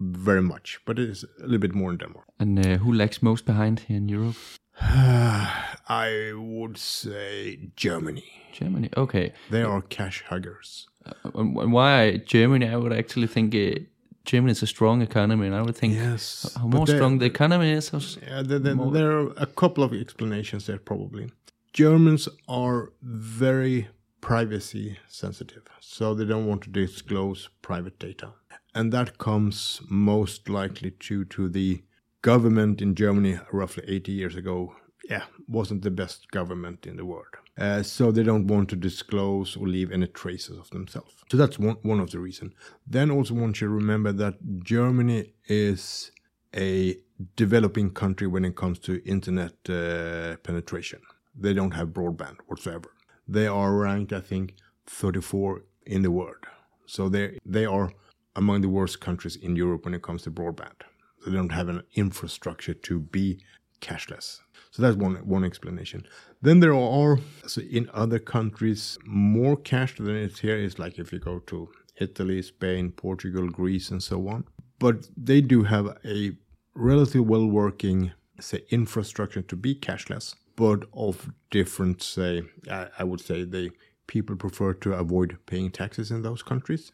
very 0.01 0.43
much, 0.43 0.81
but 0.87 0.99
it 0.99 1.11
is 1.11 1.25
a 1.39 1.43
little 1.43 1.59
bit 1.59 1.75
more 1.75 1.91
in 1.91 1.99
Denmark. 1.99 2.27
And 2.39 2.59
uh, 2.59 2.79
who 2.79 2.93
lags 2.93 3.23
most 3.23 3.45
behind 3.45 3.81
here 3.81 3.97
in 3.97 4.09
Europe? 4.09 4.37
I 4.81 6.33
would 6.35 6.79
say 6.79 7.59
Germany. 7.77 8.25
Germany. 8.53 8.89
Okay. 8.97 9.33
They 9.51 9.63
are 9.63 9.83
cash 9.83 10.25
huggers. 10.29 10.87
And 11.35 11.57
and 11.57 11.73
why 11.73 12.23
Germany? 12.27 12.67
I 12.67 12.77
would 12.77 12.93
actually 12.93 13.27
think 13.27 13.55
uh, 13.55 13.81
Germany 14.25 14.53
is 14.53 14.63
a 14.63 14.67
strong 14.67 15.03
economy, 15.03 15.47
and 15.47 15.55
I 15.55 15.63
would 15.63 15.77
think 15.77 15.95
Yes, 15.95 16.55
how 16.57 16.67
more 16.67 16.87
strong 16.87 17.19
the 17.19 17.27
economy 17.27 17.71
is. 17.73 17.91
Yeah, 18.23 18.43
More- 18.75 18.93
there 18.93 19.11
are 19.19 19.33
a 19.37 19.47
couple 19.47 19.83
of 19.83 19.93
explanations 19.93 20.67
there, 20.67 20.79
probably. 20.79 21.31
Germans 21.73 22.29
are 22.49 22.93
very 23.03 23.89
privacy 24.21 24.99
sensitive, 25.09 25.63
so 25.81 26.15
they 26.15 26.25
don't 26.25 26.47
want 26.47 26.63
to 26.63 26.71
disclose 26.71 27.49
private 27.63 27.99
data. 27.99 28.33
And 28.75 28.93
that 28.93 29.19
comes 29.19 29.81
most 29.89 30.49
likely 30.49 30.93
due 31.01 31.25
to 31.25 31.49
the 31.49 31.83
government 32.23 32.83
in 32.83 32.95
Germany 32.95 33.39
roughly 33.53 33.85
80 33.87 34.13
years 34.13 34.37
ago. 34.37 34.77
Yeah, 35.09 35.25
wasn't 35.49 35.83
the 35.83 35.91
best 35.91 36.31
government 36.31 36.87
in 36.87 36.97
the 36.97 37.05
world. 37.05 37.35
Uh, 37.61 37.83
so 37.83 38.11
they 38.11 38.23
don't 38.23 38.47
want 38.47 38.71
to 38.71 38.77
disclose 38.77 39.55
or 39.55 39.69
leave 39.69 39.93
any 39.93 40.07
traces 40.07 40.57
of 40.57 40.71
themselves. 40.71 41.15
So 41.31 41.37
that's 41.37 41.59
one, 41.59 41.77
one 41.83 42.01
of 42.01 42.11
the 42.11 42.19
reasons. 42.19 42.55
Then 42.87 43.11
also 43.11 43.35
one 43.35 43.53
should 43.53 43.69
remember 43.69 44.13
that 44.13 44.35
Germany 44.65 45.35
is 45.47 46.11
a 46.57 46.97
developing 47.37 47.91
country 47.91 48.27
when 48.27 48.47
it 48.47 48.57
comes 48.57 48.79
to 48.81 49.05
internet 49.05 49.53
uh, 49.69 50.37
penetration. 50.43 51.03
They 51.35 51.53
don't 51.53 51.73
have 51.73 51.89
broadband 51.89 52.39
whatsoever. 52.47 52.93
They 53.29 53.47
are 53.47 53.75
ranked, 53.75 54.15
I 54.15 54.21
think, 54.21 54.55
34 54.87 55.63
in 55.85 56.03
the 56.03 56.11
world. 56.11 56.47
So 56.87 57.09
they 57.09 57.39
they 57.45 57.67
are 57.67 57.93
among 58.35 58.63
the 58.63 58.69
worst 58.69 59.01
countries 59.01 59.37
in 59.37 59.55
Europe 59.55 59.85
when 59.85 59.95
it 59.95 60.03
comes 60.03 60.23
to 60.23 60.31
broadband. 60.31 60.81
They 61.25 61.33
don't 61.33 61.53
have 61.53 61.69
an 61.69 61.83
infrastructure 61.95 62.75
to 62.75 62.99
be 62.99 63.45
cashless. 63.81 64.41
So 64.71 64.83
that's 64.83 64.97
one 64.97 65.17
one 65.27 65.45
explanation. 65.45 66.07
Then 66.43 66.61
there 66.61 66.75
are 66.75 67.19
so 67.47 67.61
in 67.61 67.91
other 67.93 68.19
countries 68.19 68.99
more 69.05 69.57
cash 69.57 69.97
than 69.97 70.17
it's 70.17 70.41
here. 70.41 70.57
Is 70.57 70.79
like 70.79 70.99
if 70.99 71.13
you 71.13 71.19
go 71.19 71.41
to 71.41 71.69
Italy, 72.01 72.43
Spain, 72.43 72.93
Portugal, 72.93 73.49
Greece, 73.49 73.91
and 73.91 74.03
so 74.03 74.29
on. 74.29 74.45
But 74.79 75.09
they 75.17 75.41
do 75.41 75.65
have 75.65 75.99
a 76.05 76.33
relatively 76.75 77.21
well 77.21 77.47
working 77.47 78.13
say 78.41 78.65
infrastructure 78.71 79.43
to 79.43 79.57
be 79.57 79.75
cashless, 79.75 80.35
but 80.57 80.85
of 80.95 81.31
different 81.51 82.03
say 82.03 82.43
I, 82.71 82.89
I 82.99 83.05
would 83.05 83.21
say 83.21 83.45
they 83.45 83.71
people 84.07 84.37
prefer 84.37 84.73
to 84.75 84.93
avoid 84.95 85.39
paying 85.47 85.71
taxes 85.71 86.11
in 86.11 86.23
those 86.23 86.43
countries. 86.43 86.91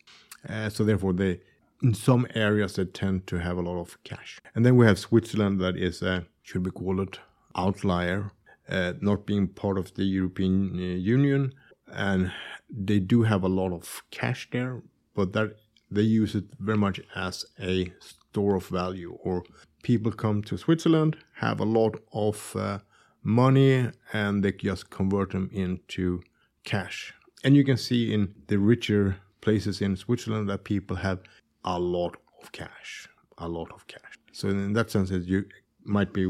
Uh, 0.48 0.68
so 0.68 0.84
therefore 0.84 1.12
they 1.12 1.40
in 1.82 1.94
some 1.94 2.26
areas 2.34 2.76
they 2.76 2.84
tend 2.84 3.26
to 3.26 3.36
have 3.38 3.58
a 3.58 3.62
lot 3.62 3.78
of 3.80 4.02
cash. 4.02 4.40
And 4.54 4.64
then 4.64 4.76
we 4.76 4.86
have 4.86 4.98
Switzerland 4.98 5.60
that 5.60 5.76
is 5.76 6.02
a 6.02 6.26
should 6.42 6.64
we 6.64 6.70
call 6.70 7.00
it 7.00 7.18
outlier, 7.56 8.32
uh, 8.68 8.92
not 9.00 9.26
being 9.26 9.48
part 9.48 9.78
of 9.78 9.94
the 9.94 10.04
European 10.04 10.74
uh, 10.74 10.96
Union, 10.96 11.52
and 11.92 12.32
they 12.68 12.98
do 12.98 13.22
have 13.22 13.42
a 13.42 13.48
lot 13.48 13.72
of 13.72 14.02
cash 14.10 14.48
there, 14.50 14.82
but 15.14 15.32
that 15.32 15.56
they 15.90 16.02
use 16.02 16.34
it 16.34 16.44
very 16.58 16.78
much 16.78 17.00
as 17.14 17.44
a 17.60 17.92
store 18.00 18.56
of 18.56 18.66
value. 18.66 19.16
Or 19.22 19.44
people 19.82 20.12
come 20.12 20.42
to 20.42 20.56
Switzerland, 20.56 21.16
have 21.34 21.60
a 21.60 21.64
lot 21.64 21.96
of 22.12 22.56
uh, 22.56 22.78
money, 23.22 23.90
and 24.12 24.44
they 24.44 24.52
just 24.52 24.90
convert 24.90 25.30
them 25.30 25.48
into 25.52 26.22
cash. 26.64 27.14
And 27.44 27.56
you 27.56 27.64
can 27.64 27.76
see 27.76 28.12
in 28.12 28.34
the 28.48 28.58
richer 28.58 29.16
places 29.40 29.80
in 29.80 29.96
Switzerland 29.96 30.48
that 30.48 30.64
people 30.64 30.96
have 30.96 31.20
a 31.64 31.78
lot 31.78 32.16
of 32.42 32.50
cash, 32.52 33.08
a 33.38 33.48
lot 33.48 33.70
of 33.72 33.86
cash. 33.86 34.18
So 34.32 34.48
in 34.48 34.72
that 34.72 34.90
sense, 34.90 35.10
you 35.10 35.44
might 35.84 36.12
be 36.12 36.26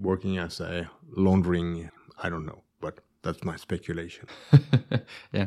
working 0.00 0.38
as 0.38 0.60
a 0.60 0.90
laundering. 1.16 1.90
I 2.22 2.28
don't 2.30 2.46
know, 2.46 2.62
but 2.80 3.00
that's 3.22 3.44
my 3.44 3.56
speculation. 3.56 4.26
yeah, 5.32 5.46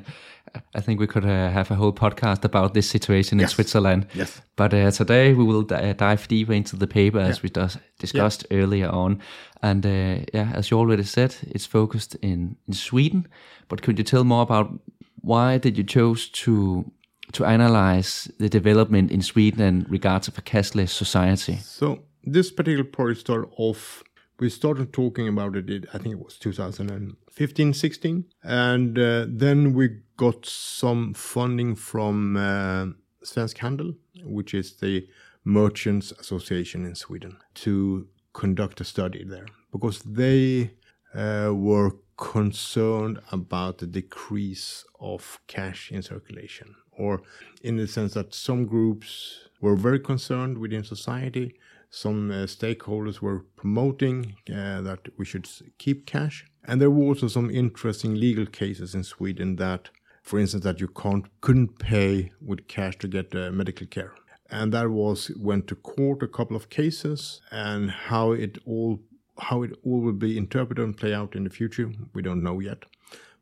I 0.75 0.81
think 0.81 0.99
we 0.99 1.07
could 1.07 1.25
uh, 1.25 1.49
have 1.49 1.71
a 1.71 1.75
whole 1.75 1.93
podcast 1.93 2.43
about 2.43 2.73
this 2.73 2.89
situation 2.89 3.39
in 3.39 3.47
Switzerland. 3.47 4.07
Yes. 4.13 4.41
But 4.55 4.73
uh, 4.73 4.91
today 4.91 5.33
we 5.33 5.43
will 5.43 5.63
di- 5.63 5.93
dive 5.93 6.27
deeper 6.27 6.53
into 6.53 6.75
the 6.75 6.87
paper 6.87 7.19
as 7.19 7.41
we 7.41 7.49
dis- 7.49 7.77
discussed 7.97 8.45
earlier 8.51 8.89
on. 8.89 9.21
And 9.61 9.85
uh, 9.85 10.25
yeah, 10.33 10.51
as 10.53 10.69
you 10.69 10.77
already 10.77 11.03
said, 11.03 11.35
it's 11.47 11.65
focused 11.65 12.15
in, 12.15 12.57
in 12.67 12.73
Sweden. 12.73 13.27
But 13.67 13.81
could 13.81 13.97
you 13.97 14.03
tell 14.03 14.23
more 14.23 14.43
about 14.43 14.79
why 15.21 15.57
did 15.57 15.77
you 15.77 15.83
chose 15.83 16.29
to 16.29 16.91
to 17.31 17.45
analyze 17.45 18.31
the 18.39 18.49
development 18.49 19.11
in 19.11 19.21
Sweden 19.21 19.61
in 19.61 19.85
regards 19.89 20.27
of 20.27 20.37
a 20.37 20.41
cashless 20.41 20.89
society? 20.89 21.57
So 21.57 21.99
this 22.23 22.51
particular 22.51 22.83
project 22.83 23.21
started 23.21 23.49
off. 23.57 24.03
We 24.39 24.49
started 24.49 24.93
talking 24.93 25.27
about 25.27 25.57
it. 25.57 25.85
I 25.93 25.97
think 25.97 26.13
it 26.13 26.23
was 26.23 26.37
2015, 26.37 27.73
16, 27.73 28.25
and 28.43 28.97
uh, 28.97 29.25
then 29.27 29.73
we 29.73 29.99
got 30.15 30.45
some 30.45 31.13
funding 31.13 31.75
from 31.75 32.37
uh, 32.37 32.85
Svensk 33.23 33.57
Handel, 33.57 33.95
which 34.23 34.53
is 34.53 34.77
the 34.77 35.07
Merchants 35.43 36.13
Association 36.13 36.85
in 36.85 36.95
Sweden, 36.95 37.37
to 37.55 38.07
conduct 38.31 38.79
a 38.79 38.85
study 38.85 39.25
there 39.25 39.47
because 39.73 39.99
they 40.03 40.71
uh, 41.13 41.51
were 41.53 41.91
concerned 42.15 43.19
about 43.31 43.79
the 43.79 43.87
decrease 43.87 44.85
of 45.01 45.39
cash 45.47 45.91
in 45.91 46.01
circulation, 46.01 46.75
or 46.91 47.21
in 47.61 47.75
the 47.75 47.87
sense 47.87 48.13
that 48.13 48.33
some 48.33 48.65
groups 48.65 49.49
were 49.59 49.75
very 49.75 49.99
concerned 49.99 50.57
within 50.57 50.83
society. 50.83 51.55
Some 51.89 52.31
uh, 52.31 52.45
stakeholders 52.45 53.19
were 53.19 53.45
promoting 53.55 54.35
uh, 54.49 54.81
that 54.81 55.07
we 55.17 55.25
should 55.25 55.49
keep 55.77 56.05
cash, 56.05 56.45
and 56.63 56.79
there 56.79 56.91
were 56.91 57.05
also 57.05 57.27
some 57.27 57.49
interesting 57.49 58.15
legal 58.15 58.45
cases 58.45 58.93
in 58.93 59.03
Sweden 59.03 59.55
that, 59.55 59.89
for 60.21 60.39
instance, 60.39 60.63
that 60.63 60.79
you 60.79 60.87
can't 60.87 61.25
couldn't 61.41 61.79
pay 61.79 62.31
with 62.41 62.67
cash 62.67 62.97
to 62.99 63.07
get 63.07 63.33
uh, 63.35 63.49
medical 63.51 63.87
care, 63.87 64.13
and 64.51 64.71
that 64.73 64.89
was 64.89 65.31
went 65.37 65.67
to 65.67 65.75
court 65.75 66.21
a 66.21 66.27
couple 66.27 66.55
of 66.55 66.69
cases, 66.69 67.41
and 67.51 67.89
how 67.89 68.33
it 68.33 68.59
all 68.65 68.99
how 69.39 69.63
it 69.63 69.71
all 69.83 70.01
will 70.01 70.13
be 70.13 70.37
interpreted 70.37 70.83
and 70.83 70.97
play 70.97 71.13
out 71.13 71.35
in 71.35 71.43
the 71.43 71.49
future, 71.49 71.91
we 72.13 72.21
don't 72.21 72.43
know 72.43 72.59
yet. 72.59 72.83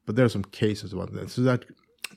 But 0.06 0.16
there 0.16 0.26
are 0.26 0.30
some 0.30 0.44
cases 0.44 0.94
about 0.94 1.12
that. 1.14 1.30
So 1.30 1.42
that 1.42 1.66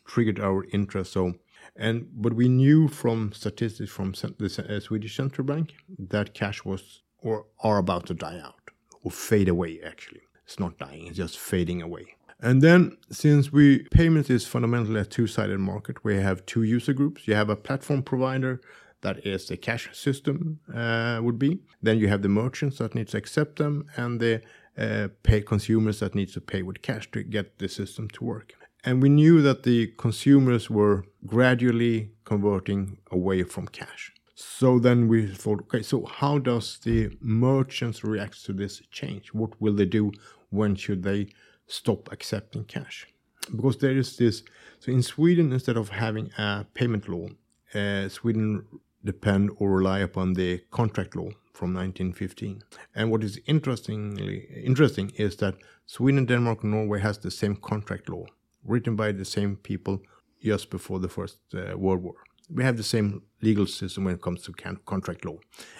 triggered 0.04 0.40
our 0.40 0.64
interest. 0.72 1.12
So, 1.12 1.34
and 1.80 2.06
but 2.12 2.34
we 2.34 2.48
knew 2.48 2.86
from 2.88 3.32
statistics 3.32 3.90
from 3.90 4.12
the 4.12 4.66
uh, 4.68 4.80
Swedish 4.80 5.16
central 5.16 5.46
bank 5.46 5.74
that 5.98 6.34
cash 6.34 6.64
was 6.64 7.02
or 7.18 7.46
are 7.60 7.78
about 7.78 8.06
to 8.06 8.14
die 8.14 8.38
out 8.38 8.70
or 9.02 9.10
fade 9.10 9.48
away. 9.48 9.80
Actually, 9.84 10.20
it's 10.44 10.60
not 10.60 10.78
dying; 10.78 11.06
it's 11.06 11.16
just 11.16 11.38
fading 11.38 11.80
away. 11.82 12.06
And 12.42 12.62
then, 12.62 12.96
since 13.10 13.52
we 13.52 13.84
payments 13.90 14.30
is 14.30 14.46
fundamentally 14.46 15.00
a 15.00 15.04
two-sided 15.04 15.58
market, 15.58 16.04
we 16.04 16.16
have 16.16 16.46
two 16.46 16.62
user 16.62 16.92
groups. 16.92 17.26
You 17.26 17.34
have 17.34 17.50
a 17.50 17.56
platform 17.56 18.02
provider 18.02 18.60
that 19.02 19.26
is 19.26 19.46
the 19.48 19.56
cash 19.56 19.88
system 19.92 20.60
uh, 20.74 21.20
would 21.22 21.38
be. 21.38 21.60
Then 21.82 21.98
you 21.98 22.08
have 22.08 22.22
the 22.22 22.28
merchants 22.28 22.78
that 22.78 22.94
need 22.94 23.08
to 23.08 23.16
accept 23.16 23.56
them, 23.56 23.86
and 23.96 24.20
the 24.20 24.42
uh, 24.78 25.08
pay 25.22 25.40
consumers 25.40 26.00
that 26.00 26.14
need 26.14 26.28
to 26.32 26.40
pay 26.40 26.62
with 26.62 26.82
cash 26.82 27.10
to 27.12 27.22
get 27.22 27.58
the 27.58 27.68
system 27.68 28.08
to 28.10 28.24
work. 28.24 28.54
And 28.82 29.02
we 29.02 29.10
knew 29.10 29.42
that 29.42 29.62
the 29.62 29.88
consumers 29.98 30.70
were 30.70 31.04
gradually 31.26 32.12
converting 32.24 32.98
away 33.10 33.42
from 33.42 33.68
cash. 33.68 34.12
So 34.34 34.78
then 34.78 35.06
we 35.06 35.26
thought, 35.26 35.60
okay, 35.62 35.82
so 35.82 36.06
how 36.06 36.38
does 36.38 36.78
the 36.82 37.10
merchants 37.20 38.02
react 38.02 38.42
to 38.46 38.54
this 38.54 38.80
change? 38.90 39.34
What 39.34 39.60
will 39.60 39.74
they 39.74 39.84
do? 39.84 40.12
When 40.48 40.74
should 40.76 41.02
they 41.02 41.28
stop 41.66 42.10
accepting 42.10 42.64
cash? 42.64 43.06
Because 43.54 43.76
there 43.78 43.96
is 43.96 44.16
this. 44.16 44.42
So 44.78 44.92
in 44.92 45.02
Sweden, 45.02 45.52
instead 45.52 45.76
of 45.76 45.90
having 45.90 46.30
a 46.38 46.64
payment 46.72 47.06
law, 47.06 47.28
uh, 47.74 48.08
Sweden 48.08 48.64
depend 49.04 49.50
or 49.56 49.70
rely 49.70 49.98
upon 49.98 50.32
the 50.34 50.58
contract 50.70 51.16
law 51.16 51.30
from 51.52 51.74
1915. 51.74 52.62
And 52.94 53.10
what 53.10 53.22
is 53.22 53.40
interestingly 53.46 54.48
interesting 54.64 55.12
is 55.16 55.36
that 55.36 55.56
Sweden, 55.84 56.24
Denmark, 56.24 56.64
Norway 56.64 57.00
has 57.00 57.18
the 57.18 57.30
same 57.30 57.56
contract 57.56 58.08
law 58.08 58.24
written 58.64 58.96
by 58.96 59.12
the 59.12 59.24
same 59.24 59.56
people 59.56 60.02
just 60.42 60.70
before 60.70 60.98
the 60.98 61.08
First 61.08 61.38
uh, 61.54 61.76
World 61.76 62.02
War. 62.02 62.14
We 62.48 62.64
have 62.64 62.76
the 62.76 62.82
same 62.82 63.22
legal 63.42 63.66
system 63.66 64.04
when 64.04 64.14
it 64.14 64.22
comes 64.22 64.42
to 64.42 64.52
can- 64.52 64.80
contract 64.86 65.24
law. 65.24 65.38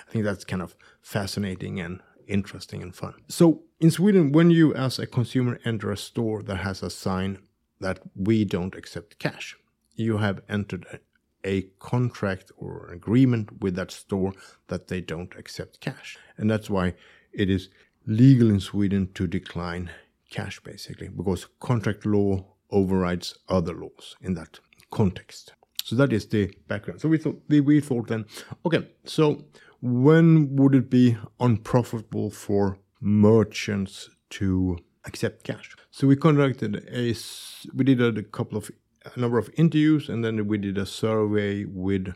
I 0.09 0.11
think 0.11 0.25
that's 0.25 0.45
kind 0.45 0.63
of 0.63 0.77
fascinating 1.03 1.81
and 1.81 2.01
interesting 2.29 2.83
and 2.83 2.95
fun. 2.95 3.15
So 3.29 3.63
in 3.81 3.91
Sweden, 3.91 4.33
when 4.33 4.51
you 4.51 4.75
as 4.75 4.99
a 4.99 5.07
consumer 5.07 5.59
enter 5.65 5.91
a 5.91 5.97
store 5.97 6.43
that 6.45 6.57
has 6.57 6.83
a 6.83 6.91
sign 6.91 7.39
that 7.81 7.99
we 8.15 8.45
don't 8.45 8.75
accept 8.75 9.19
cash, 9.19 9.57
you 9.95 10.19
have 10.19 10.41
entered 10.49 10.87
a, 10.93 10.99
a 11.45 11.63
contract 11.79 12.53
or 12.57 12.89
an 12.89 12.95
agreement 12.95 13.61
with 13.61 13.75
that 13.75 13.91
store 13.91 14.33
that 14.69 14.89
they 14.89 15.01
don't 15.01 15.35
accept 15.37 15.81
cash. 15.81 16.19
And 16.37 16.51
that's 16.51 16.71
why 16.71 16.95
it 17.33 17.51
is 17.51 17.69
legal 18.07 18.49
in 18.49 18.61
Sweden 18.61 19.11
to 19.15 19.27
decline 19.27 19.91
cash 20.31 20.61
basically 20.61 21.09
because 21.09 21.47
contract 21.59 22.07
law 22.07 22.45
overrides 22.71 23.39
other 23.49 23.75
laws 23.75 24.17
in 24.21 24.35
that 24.35 24.61
context. 24.91 25.53
So 25.85 25.97
that 25.97 26.13
is 26.13 26.27
the 26.27 26.53
background. 26.69 27.01
So 27.01 27.09
we 27.09 27.19
thought 27.19 27.43
we 27.49 27.81
thought 27.81 28.09
then, 28.09 28.27
okay, 28.65 28.89
so 29.05 29.45
when 29.81 30.57
would 30.57 30.75
it 30.75 30.91
be 30.91 31.17
unprofitable 31.39 32.31
for 32.31 32.79
merchants 33.01 34.11
to 34.31 34.79
accept 35.05 35.45
cash? 35.45 35.75
So 35.91 36.07
we 36.07 36.17
conducted 36.17 36.87
a 36.93 37.15
we 37.75 37.85
did 37.85 38.19
a 38.19 38.23
couple 38.23 38.59
of 38.59 38.71
a 39.05 39.19
number 39.19 39.39
of 39.39 39.51
interviews 39.57 40.09
and 40.09 40.25
then 40.25 40.47
we 40.47 40.59
did 40.59 40.77
a 40.77 40.87
survey 40.87 41.65
with 41.65 42.15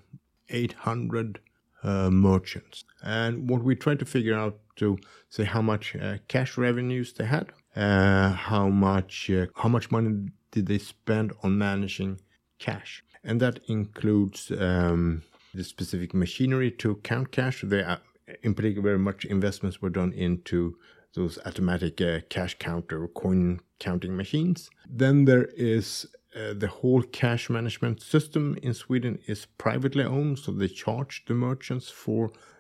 800 0.51 1.41
uh, 1.83 2.11
merchants. 2.11 2.85
And 3.03 3.49
what 3.49 3.63
we 3.63 3.75
tried 3.75 3.99
to 4.01 4.05
figure 4.05 4.37
out 4.37 4.59
to 4.77 4.99
say 5.29 5.45
how 5.45 5.63
much 5.63 5.97
uh, 5.97 6.19
cash 6.29 6.57
revenues 6.57 7.13
they 7.13 7.25
had, 7.25 7.53
uh, 7.77 8.31
how 8.31 8.69
much 8.69 9.31
uh, 9.31 9.47
how 9.57 9.69
much 9.69 9.91
money 9.91 10.31
did 10.51 10.67
they 10.67 10.79
spend 10.79 11.33
on 11.43 11.59
managing 11.59 12.21
cash, 12.59 13.05
and 13.23 13.41
that 13.41 13.59
includes 13.67 14.51
um, 14.59 15.23
the 15.53 15.65
specific 15.65 16.15
machinery 16.15 16.71
to 16.71 16.97
count 16.97 17.31
cash. 17.33 17.63
They, 17.67 17.83
are, 17.83 18.01
in 18.43 18.55
particular, 18.55 18.83
very 18.83 18.99
much 18.99 19.25
investments 19.25 19.81
were 19.83 19.91
done 19.91 20.13
into 20.13 20.77
those 21.15 21.39
automatic 21.47 22.01
uh, 22.01 22.21
cash 22.29 22.57
counter 22.59 23.07
coin 23.09 23.61
counting 23.79 24.17
machines. 24.17 24.71
Then 24.89 25.25
there 25.25 25.49
is 25.57 26.07
uh, 26.35 26.55
the 26.55 26.69
whole 26.69 27.03
cash 27.03 27.49
management 27.49 28.03
system 28.03 28.59
in 28.63 28.75
Sweden 28.75 29.21
is 29.27 29.47
privately 29.59 30.05
owned, 30.05 30.39
so 30.41 30.51
they 30.53 30.69
charge 30.69 31.25
the 31.27 31.35
merchants 31.35 31.89
for 31.89 32.27
uh, 32.27 32.54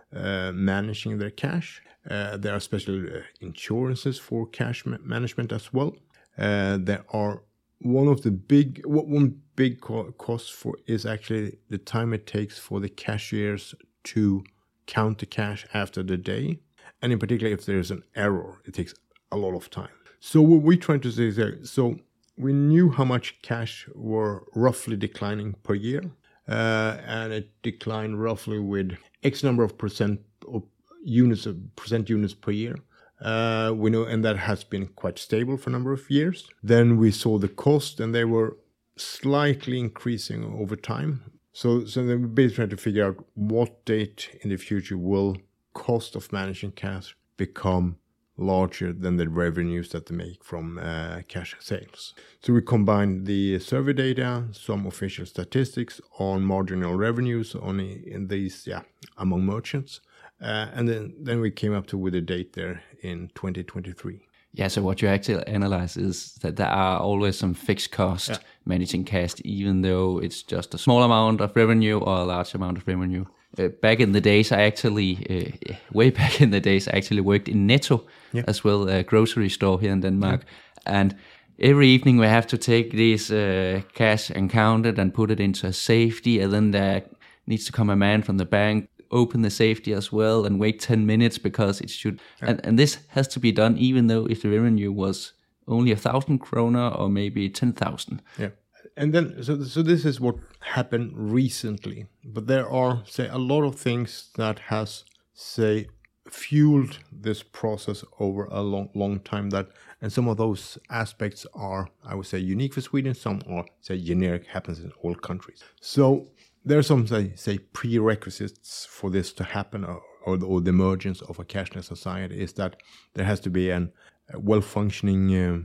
managing 0.53 1.19
their 1.19 1.31
cash. 1.31 1.83
Uh, 2.09 2.37
there 2.37 2.55
are 2.55 2.61
special 2.61 3.07
uh, 3.07 3.21
insurances 3.41 4.19
for 4.19 4.47
cash 4.47 4.85
ma- 4.85 4.99
management 5.03 5.53
as 5.53 5.73
well. 5.73 5.97
Uh, 6.37 6.77
there 6.81 7.05
are 7.11 7.43
one 7.81 8.09
of 8.09 8.23
the 8.23 8.31
big 8.31 8.83
one 8.85 9.41
big 9.57 9.81
co- 9.81 10.13
cost 10.13 10.53
for 10.53 10.75
is 10.87 11.07
actually 11.07 11.57
the 11.71 11.79
time 11.79 12.13
it 12.13 12.27
takes 12.27 12.59
for 12.59 12.81
the 12.81 12.89
cashiers 12.89 13.75
to 14.03 14.45
count 14.87 15.19
the 15.19 15.27
cash 15.27 15.67
after 15.73 16.03
the 16.03 16.17
day, 16.17 16.59
and 17.01 17.13
in 17.13 17.19
particular 17.19 17.53
if 17.53 17.65
there 17.65 17.79
is 17.79 17.91
an 17.91 18.03
error, 18.15 18.61
it 18.67 18.75
takes 18.75 18.95
a 19.33 19.37
lot 19.37 19.55
of 19.55 19.71
time. 19.71 19.89
So 20.21 20.43
what 20.43 20.63
we're 20.63 20.79
trying 20.79 21.01
to 21.01 21.11
say 21.11 21.29
is 21.29 21.37
that 21.37 21.67
so 21.67 21.99
we 22.37 22.53
knew 22.53 22.91
how 22.91 23.05
much 23.05 23.41
cash 23.43 23.89
were 23.95 24.45
roughly 24.55 24.97
declining 24.97 25.55
per 25.63 25.75
year, 25.75 26.03
uh, 26.49 26.99
and 27.07 27.33
it 27.33 27.51
declined 27.63 28.21
roughly 28.21 28.59
with 28.59 28.97
X 29.25 29.43
number 29.43 29.65
of 29.65 29.77
percent 29.79 30.21
of 30.47 30.63
units 31.03 31.47
of 31.47 31.57
percent 31.77 32.09
units 32.09 32.35
per 32.35 32.51
year. 32.51 32.77
Uh, 33.21 33.73
we 33.75 33.91
know, 33.91 34.05
and 34.05 34.25
that 34.25 34.37
has 34.37 34.65
been 34.65 34.87
quite 34.89 35.19
stable 35.19 35.57
for 35.57 35.71
a 35.71 35.73
number 35.73 35.93
of 35.93 36.11
years. 36.11 36.49
Then 36.63 36.99
we 36.99 37.11
saw 37.11 37.39
the 37.39 37.49
cost, 37.49 38.01
and 38.01 38.15
they 38.15 38.25
were 38.25 38.57
slightly 38.97 39.79
increasing 39.79 40.45
over 40.45 40.77
time. 40.77 41.33
So, 41.53 41.85
so 41.85 42.05
then 42.05 42.23
we 42.23 42.29
basically 42.29 42.57
trying 42.57 42.69
to 42.71 42.77
figure 42.77 43.07
out 43.07 43.25
what 43.35 43.85
date 43.85 44.37
in 44.43 44.51
the 44.51 44.57
future 44.57 44.99
will 44.99 45.37
cost 45.73 46.17
of 46.17 46.33
managing 46.33 46.73
cash 46.73 47.17
become 47.37 47.97
larger 48.37 48.93
than 48.93 49.17
the 49.17 49.29
revenues 49.29 49.91
that 49.91 50.07
they 50.07 50.15
make 50.15 50.43
from 50.43 50.79
uh, 50.79 51.21
cash 51.29 51.55
sales. 51.61 52.15
So 52.43 52.53
we 52.53 52.63
combined 52.63 53.27
the 53.27 53.59
survey 53.59 53.93
data, 53.93 54.45
some 54.53 54.87
official 54.87 55.27
statistics 55.27 56.01
on 56.19 56.43
marginal 56.43 56.95
revenues 56.95 57.55
on 57.55 57.81
in 57.81 58.29
these, 58.29 58.67
yeah, 58.67 58.83
among 59.17 59.47
merchants, 59.47 60.01
uh, 60.41 60.67
and 60.75 60.89
then 60.89 61.15
then 61.21 61.41
we 61.41 61.51
came 61.51 61.75
up 61.75 61.87
to 61.87 61.99
with 61.99 62.15
a 62.15 62.21
date 62.21 62.55
there 62.55 62.83
in 63.03 63.31
2023. 63.35 64.21
Yeah, 64.53 64.69
so 64.69 64.83
what 64.83 65.03
you 65.03 65.09
actually 65.09 65.45
analyze 65.49 65.97
is 65.97 66.35
that 66.43 66.57
there 66.57 66.69
are 66.69 67.01
always 67.01 67.37
some 67.37 67.55
fixed 67.55 67.91
cost 67.91 68.29
yeah. 68.29 68.39
managing 68.65 69.05
cash, 69.05 69.33
even 69.45 69.83
though 69.83 70.19
it's 70.19 70.45
just 70.45 70.75
a 70.75 70.79
small 70.79 71.03
amount 71.03 71.41
of 71.41 71.57
revenue 71.57 71.99
or 71.99 72.19
a 72.19 72.25
large 72.25 72.55
amount 72.55 72.79
of 72.79 72.87
revenue. 72.87 73.25
Uh, 73.59 73.69
back 73.69 74.01
in 74.01 74.13
the 74.13 74.21
days, 74.21 74.53
I 74.53 74.63
actually, 74.63 75.19
uh, 75.31 75.75
way 75.93 76.11
back 76.11 76.41
in 76.41 76.51
the 76.51 76.61
days, 76.61 76.89
I 76.89 76.97
actually 76.97 77.21
worked 77.21 77.49
in 77.49 77.67
Netto 77.67 78.05
yeah. 78.33 78.45
as 78.49 78.65
well, 78.65 78.89
a 78.89 79.03
grocery 79.03 79.49
store 79.49 79.81
here 79.81 79.93
in 79.93 80.01
Denmark. 80.01 80.41
Yeah. 80.45 81.01
And 81.01 81.17
every 81.59 81.89
evening 81.89 82.19
we 82.19 82.27
have 82.27 82.47
to 82.49 82.59
take 82.59 82.91
this 82.91 83.31
uh, 83.31 83.83
cash 83.95 84.31
and 84.31 84.51
count 84.51 84.87
it 84.87 84.99
and 84.99 85.15
put 85.15 85.31
it 85.31 85.41
into 85.41 85.67
a 85.67 85.73
safety, 85.73 86.41
and 86.41 86.53
then 86.53 86.71
there 86.73 87.03
needs 87.47 87.65
to 87.67 87.73
come 87.73 87.91
a 87.91 87.97
man 87.97 88.23
from 88.23 88.39
the 88.39 88.45
bank 88.45 88.89
open 89.11 89.43
the 89.43 89.51
safety 89.51 89.93
as 89.93 90.13
well 90.13 90.45
and 90.45 90.59
wait 90.59 90.81
10 90.81 91.07
minutes 91.07 91.39
because 91.39 91.81
it 91.81 91.89
should 91.89 92.21
yeah. 92.43 92.51
and, 92.51 92.67
and 92.67 92.79
this 92.79 92.99
has 93.09 93.29
to 93.29 93.41
be 93.41 93.53
done 93.53 93.77
even 93.79 94.09
though 94.09 94.27
if 94.27 94.43
the 94.43 94.49
revenue 94.49 94.91
was 94.91 95.33
only 95.69 95.93
a 95.93 95.97
thousand 95.97 96.39
kroner 96.41 96.89
or 96.89 97.09
maybe 97.09 97.49
10,000 97.49 98.21
yeah 98.39 98.49
and 98.97 99.13
then 99.13 99.43
so 99.43 99.63
so 99.63 99.83
this 99.83 100.05
is 100.05 100.21
what 100.21 100.37
happened 100.61 101.13
recently. 101.15 102.07
But 102.25 102.47
there 102.47 102.69
are 102.69 103.03
say 103.07 103.29
a 103.29 103.39
lot 103.39 103.63
of 103.63 103.75
things 103.77 104.31
that 104.37 104.59
has 104.71 105.05
say 105.35 105.89
fueled 106.29 106.99
this 107.13 107.43
process 107.43 108.05
over 108.19 108.47
a 108.47 108.63
long 108.63 108.89
long 108.95 109.21
time 109.21 109.51
that 109.51 109.69
and 110.01 110.13
some 110.13 110.27
of 110.27 110.39
those 110.39 110.79
aspects 110.89 111.47
are 111.55 111.87
i 112.03 112.15
would 112.15 112.25
say 112.27 112.39
unique 112.39 112.73
for 112.73 112.81
sweden 112.81 113.15
some 113.15 113.43
are 113.47 113.65
say 113.83 114.01
generic 114.01 114.47
happens 114.47 114.81
in 114.81 114.91
all 115.03 115.15
countries. 115.15 115.63
So 115.81 116.29
there 116.65 116.79
are 116.79 116.83
some 116.83 117.07
say, 117.07 117.33
say 117.37 117.59
prerequisites 117.59 118.87
for 118.87 119.11
this 119.11 119.33
to 119.35 119.45
happen 119.45 119.85
or, 119.85 120.03
or, 120.25 120.37
the, 120.37 120.47
or, 120.47 120.61
the, 120.61 120.71
emergence 120.71 121.21
of 121.23 121.39
a 121.39 121.45
cashless 121.45 121.85
society 121.85 122.41
is 122.41 122.55
that 122.55 122.77
there 123.15 123.27
has 123.27 123.41
to 123.41 123.51
be 123.51 123.71
an, 123.71 123.93
a 124.33 124.39
well-functioning 124.39 125.35
uh, 125.35 125.59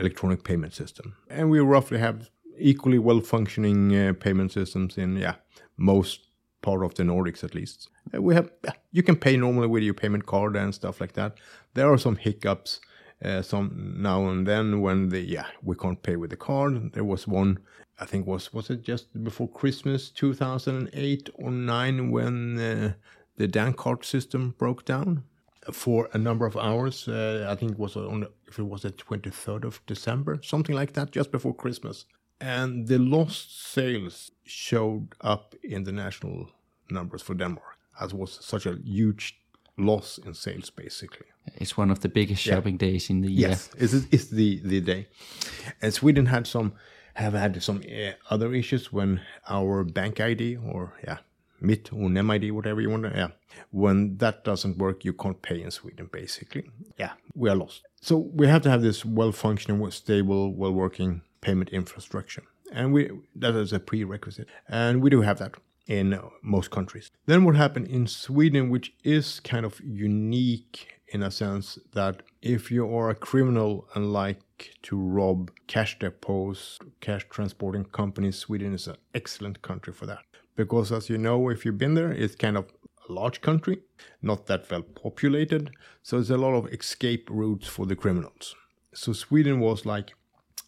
electronic 0.00 0.44
payment 0.44 0.72
system. 0.72 1.14
And 1.28 1.50
we 1.50 1.60
roughly 1.60 1.98
have 1.98 2.30
equally 2.58 2.98
well-functioning 2.98 3.96
uh, 3.96 4.12
payment 4.18 4.52
systems 4.52 4.98
in 4.98 5.16
yeah 5.16 5.34
most 5.76 6.28
part 6.62 6.82
of 6.82 6.94
the 6.94 7.02
nordics 7.02 7.44
at 7.44 7.54
least 7.54 7.88
uh, 8.14 8.20
we 8.20 8.34
have 8.34 8.50
you 8.92 9.02
can 9.02 9.16
pay 9.16 9.36
normally 9.36 9.68
with 9.68 9.82
your 9.82 9.94
payment 9.94 10.26
card 10.26 10.56
and 10.56 10.74
stuff 10.74 11.00
like 11.00 11.12
that 11.12 11.36
there 11.74 11.92
are 11.92 11.98
some 11.98 12.16
hiccups 12.16 12.80
uh, 13.24 13.40
some 13.40 13.94
now 13.98 14.26
and 14.26 14.46
then 14.46 14.80
when 14.80 15.08
the 15.08 15.20
yeah 15.20 15.46
we 15.62 15.74
can't 15.74 16.02
pay 16.02 16.16
with 16.16 16.30
the 16.30 16.36
card 16.36 16.92
there 16.92 17.04
was 17.04 17.26
one 17.26 17.58
I 17.98 18.04
think 18.04 18.26
was 18.26 18.52
was 18.52 18.68
it 18.70 18.82
just 18.82 19.24
before 19.24 19.48
Christmas 19.48 20.10
2008 20.10 21.30
or 21.34 21.50
9 21.50 22.10
when 22.10 22.58
uh, 22.58 22.92
the 23.36 23.48
Dankort 23.48 24.04
system 24.04 24.54
broke 24.58 24.84
down 24.84 25.24
for 25.72 26.08
a 26.12 26.18
number 26.18 26.46
of 26.46 26.56
hours. 26.56 27.08
Uh, 27.08 27.46
I 27.48 27.54
think 27.54 27.72
it 27.72 27.78
was 27.78 27.96
on 27.96 28.26
if 28.46 28.58
it 28.58 28.64
was 28.64 28.82
the 28.82 28.90
23rd 28.90 29.64
of 29.64 29.80
December, 29.86 30.38
something 30.42 30.74
like 30.74 30.92
that, 30.92 31.10
just 31.10 31.32
before 31.32 31.54
Christmas. 31.54 32.04
And 32.40 32.86
the 32.86 32.98
lost 32.98 33.72
sales 33.72 34.30
showed 34.44 35.08
up 35.20 35.54
in 35.62 35.84
the 35.84 35.92
national 35.92 36.50
numbers 36.90 37.22
for 37.22 37.34
Denmark, 37.34 37.78
as 38.00 38.12
was 38.12 38.38
such 38.42 38.66
a 38.66 38.78
huge 38.84 39.38
loss 39.78 40.18
in 40.18 40.34
sales, 40.34 40.70
basically. 40.70 41.26
It's 41.56 41.76
one 41.76 41.90
of 41.90 42.00
the 42.00 42.08
biggest 42.08 42.42
shopping 42.42 42.74
yeah. 42.74 42.90
days 42.90 43.10
in 43.10 43.20
the 43.20 43.30
year. 43.30 43.48
Yes, 43.50 43.70
it's, 43.78 43.94
it's 44.10 44.28
the, 44.28 44.60
the 44.64 44.80
day. 44.80 45.08
And 45.80 45.92
Sweden 45.92 46.26
had 46.26 46.46
some 46.46 46.72
have 47.14 47.32
had 47.32 47.62
some 47.62 47.78
uh, 47.78 48.12
other 48.28 48.52
issues 48.52 48.92
when 48.92 49.22
our 49.48 49.84
bank 49.84 50.20
ID 50.20 50.56
or 50.56 50.92
yeah, 51.02 51.18
MIT 51.62 51.90
or 51.92 52.10
NEM 52.10 52.30
ID, 52.30 52.50
whatever 52.50 52.80
you 52.80 52.90
want 52.90 53.04
to, 53.04 53.12
yeah, 53.14 53.28
when 53.70 54.18
that 54.18 54.44
doesn't 54.44 54.76
work, 54.76 55.04
you 55.04 55.12
can't 55.12 55.40
pay 55.40 55.62
in 55.62 55.70
Sweden, 55.70 56.08
basically. 56.12 56.70
Yeah, 56.98 57.12
we 57.34 57.48
are 57.48 57.56
lost. 57.56 57.82
So 58.02 58.18
we 58.18 58.46
have 58.46 58.62
to 58.62 58.70
have 58.70 58.82
this 58.82 59.04
well-functioning, 59.04 59.90
stable, 59.90 60.54
well-working 60.54 61.22
payment 61.46 61.68
infrastructure, 61.80 62.44
and 62.72 62.86
we 62.94 63.02
that 63.42 63.54
is 63.54 63.72
a 63.72 63.80
prerequisite, 63.90 64.48
and 64.68 64.94
we 65.02 65.08
do 65.10 65.20
have 65.28 65.38
that 65.42 65.54
in 65.86 66.18
most 66.42 66.68
countries. 66.70 67.10
Then 67.26 67.44
what 67.44 67.56
happened 67.64 67.88
in 67.98 68.06
Sweden, 68.06 68.70
which 68.74 68.88
is 69.04 69.40
kind 69.52 69.64
of 69.64 69.80
unique 69.80 70.76
in 71.14 71.22
a 71.22 71.30
sense 71.30 71.78
that 71.92 72.22
if 72.42 72.70
you 72.74 72.82
are 72.96 73.10
a 73.10 73.14
criminal 73.14 73.86
and 73.94 74.12
like 74.12 74.42
to 74.82 74.96
rob 75.18 75.50
cash 75.68 75.98
depots, 76.00 76.78
cash 77.00 77.24
transporting 77.30 77.84
companies, 77.84 78.36
Sweden 78.36 78.74
is 78.74 78.88
an 78.88 78.96
excellent 79.14 79.62
country 79.62 79.92
for 79.92 80.06
that. 80.06 80.24
Because 80.56 80.90
as 80.90 81.08
you 81.10 81.18
know, 81.18 81.48
if 81.54 81.64
you've 81.64 81.78
been 81.78 81.94
there, 81.94 82.12
it's 82.22 82.34
kind 82.34 82.56
of 82.56 82.64
a 83.08 83.12
large 83.12 83.40
country, 83.40 83.76
not 84.20 84.46
that 84.46 84.68
well 84.70 84.82
populated, 84.82 85.70
so 86.02 86.16
there's 86.16 86.30
a 86.30 86.44
lot 86.46 86.54
of 86.54 86.72
escape 86.72 87.24
routes 87.30 87.68
for 87.68 87.86
the 87.86 87.96
criminals. 88.02 88.56
So 88.92 89.12
Sweden 89.12 89.60
was 89.60 89.86
like 89.86 90.08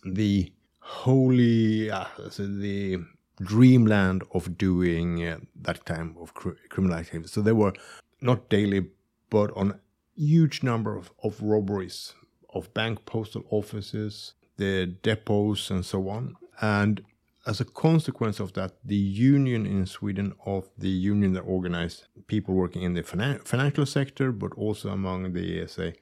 the 0.04 0.52
holy, 0.88 1.90
uh, 1.90 2.06
the 2.38 2.98
dreamland 3.40 4.22
of 4.32 4.56
doing 4.56 5.24
uh, 5.24 5.38
that 5.60 5.84
kind 5.84 6.16
of 6.18 6.34
cr- 6.34 6.56
criminal 6.70 6.96
activity. 6.96 7.28
So 7.28 7.42
there 7.42 7.54
were 7.54 7.74
not 8.20 8.48
daily, 8.48 8.86
but 9.30 9.52
on 9.54 9.78
huge 10.16 10.62
number 10.62 10.96
of, 10.96 11.12
of 11.22 11.40
robberies 11.40 12.14
of 12.54 12.72
bank 12.72 13.04
postal 13.04 13.44
offices, 13.50 14.34
the 14.56 14.86
depots, 15.02 15.70
and 15.70 15.84
so 15.84 16.08
on. 16.08 16.34
And 16.60 17.04
as 17.46 17.60
a 17.60 17.64
consequence 17.64 18.40
of 18.40 18.54
that, 18.54 18.72
the 18.84 18.96
union 18.96 19.66
in 19.66 19.86
Sweden 19.86 20.34
of 20.44 20.68
the 20.76 20.88
union 20.88 21.34
that 21.34 21.42
organized 21.42 22.06
people 22.26 22.54
working 22.54 22.82
in 22.82 22.94
the 22.94 23.02
financial 23.02 23.86
sector, 23.86 24.32
but 24.32 24.52
also 24.54 24.88
among 24.88 25.32
the 25.34 25.66
say 25.66 25.94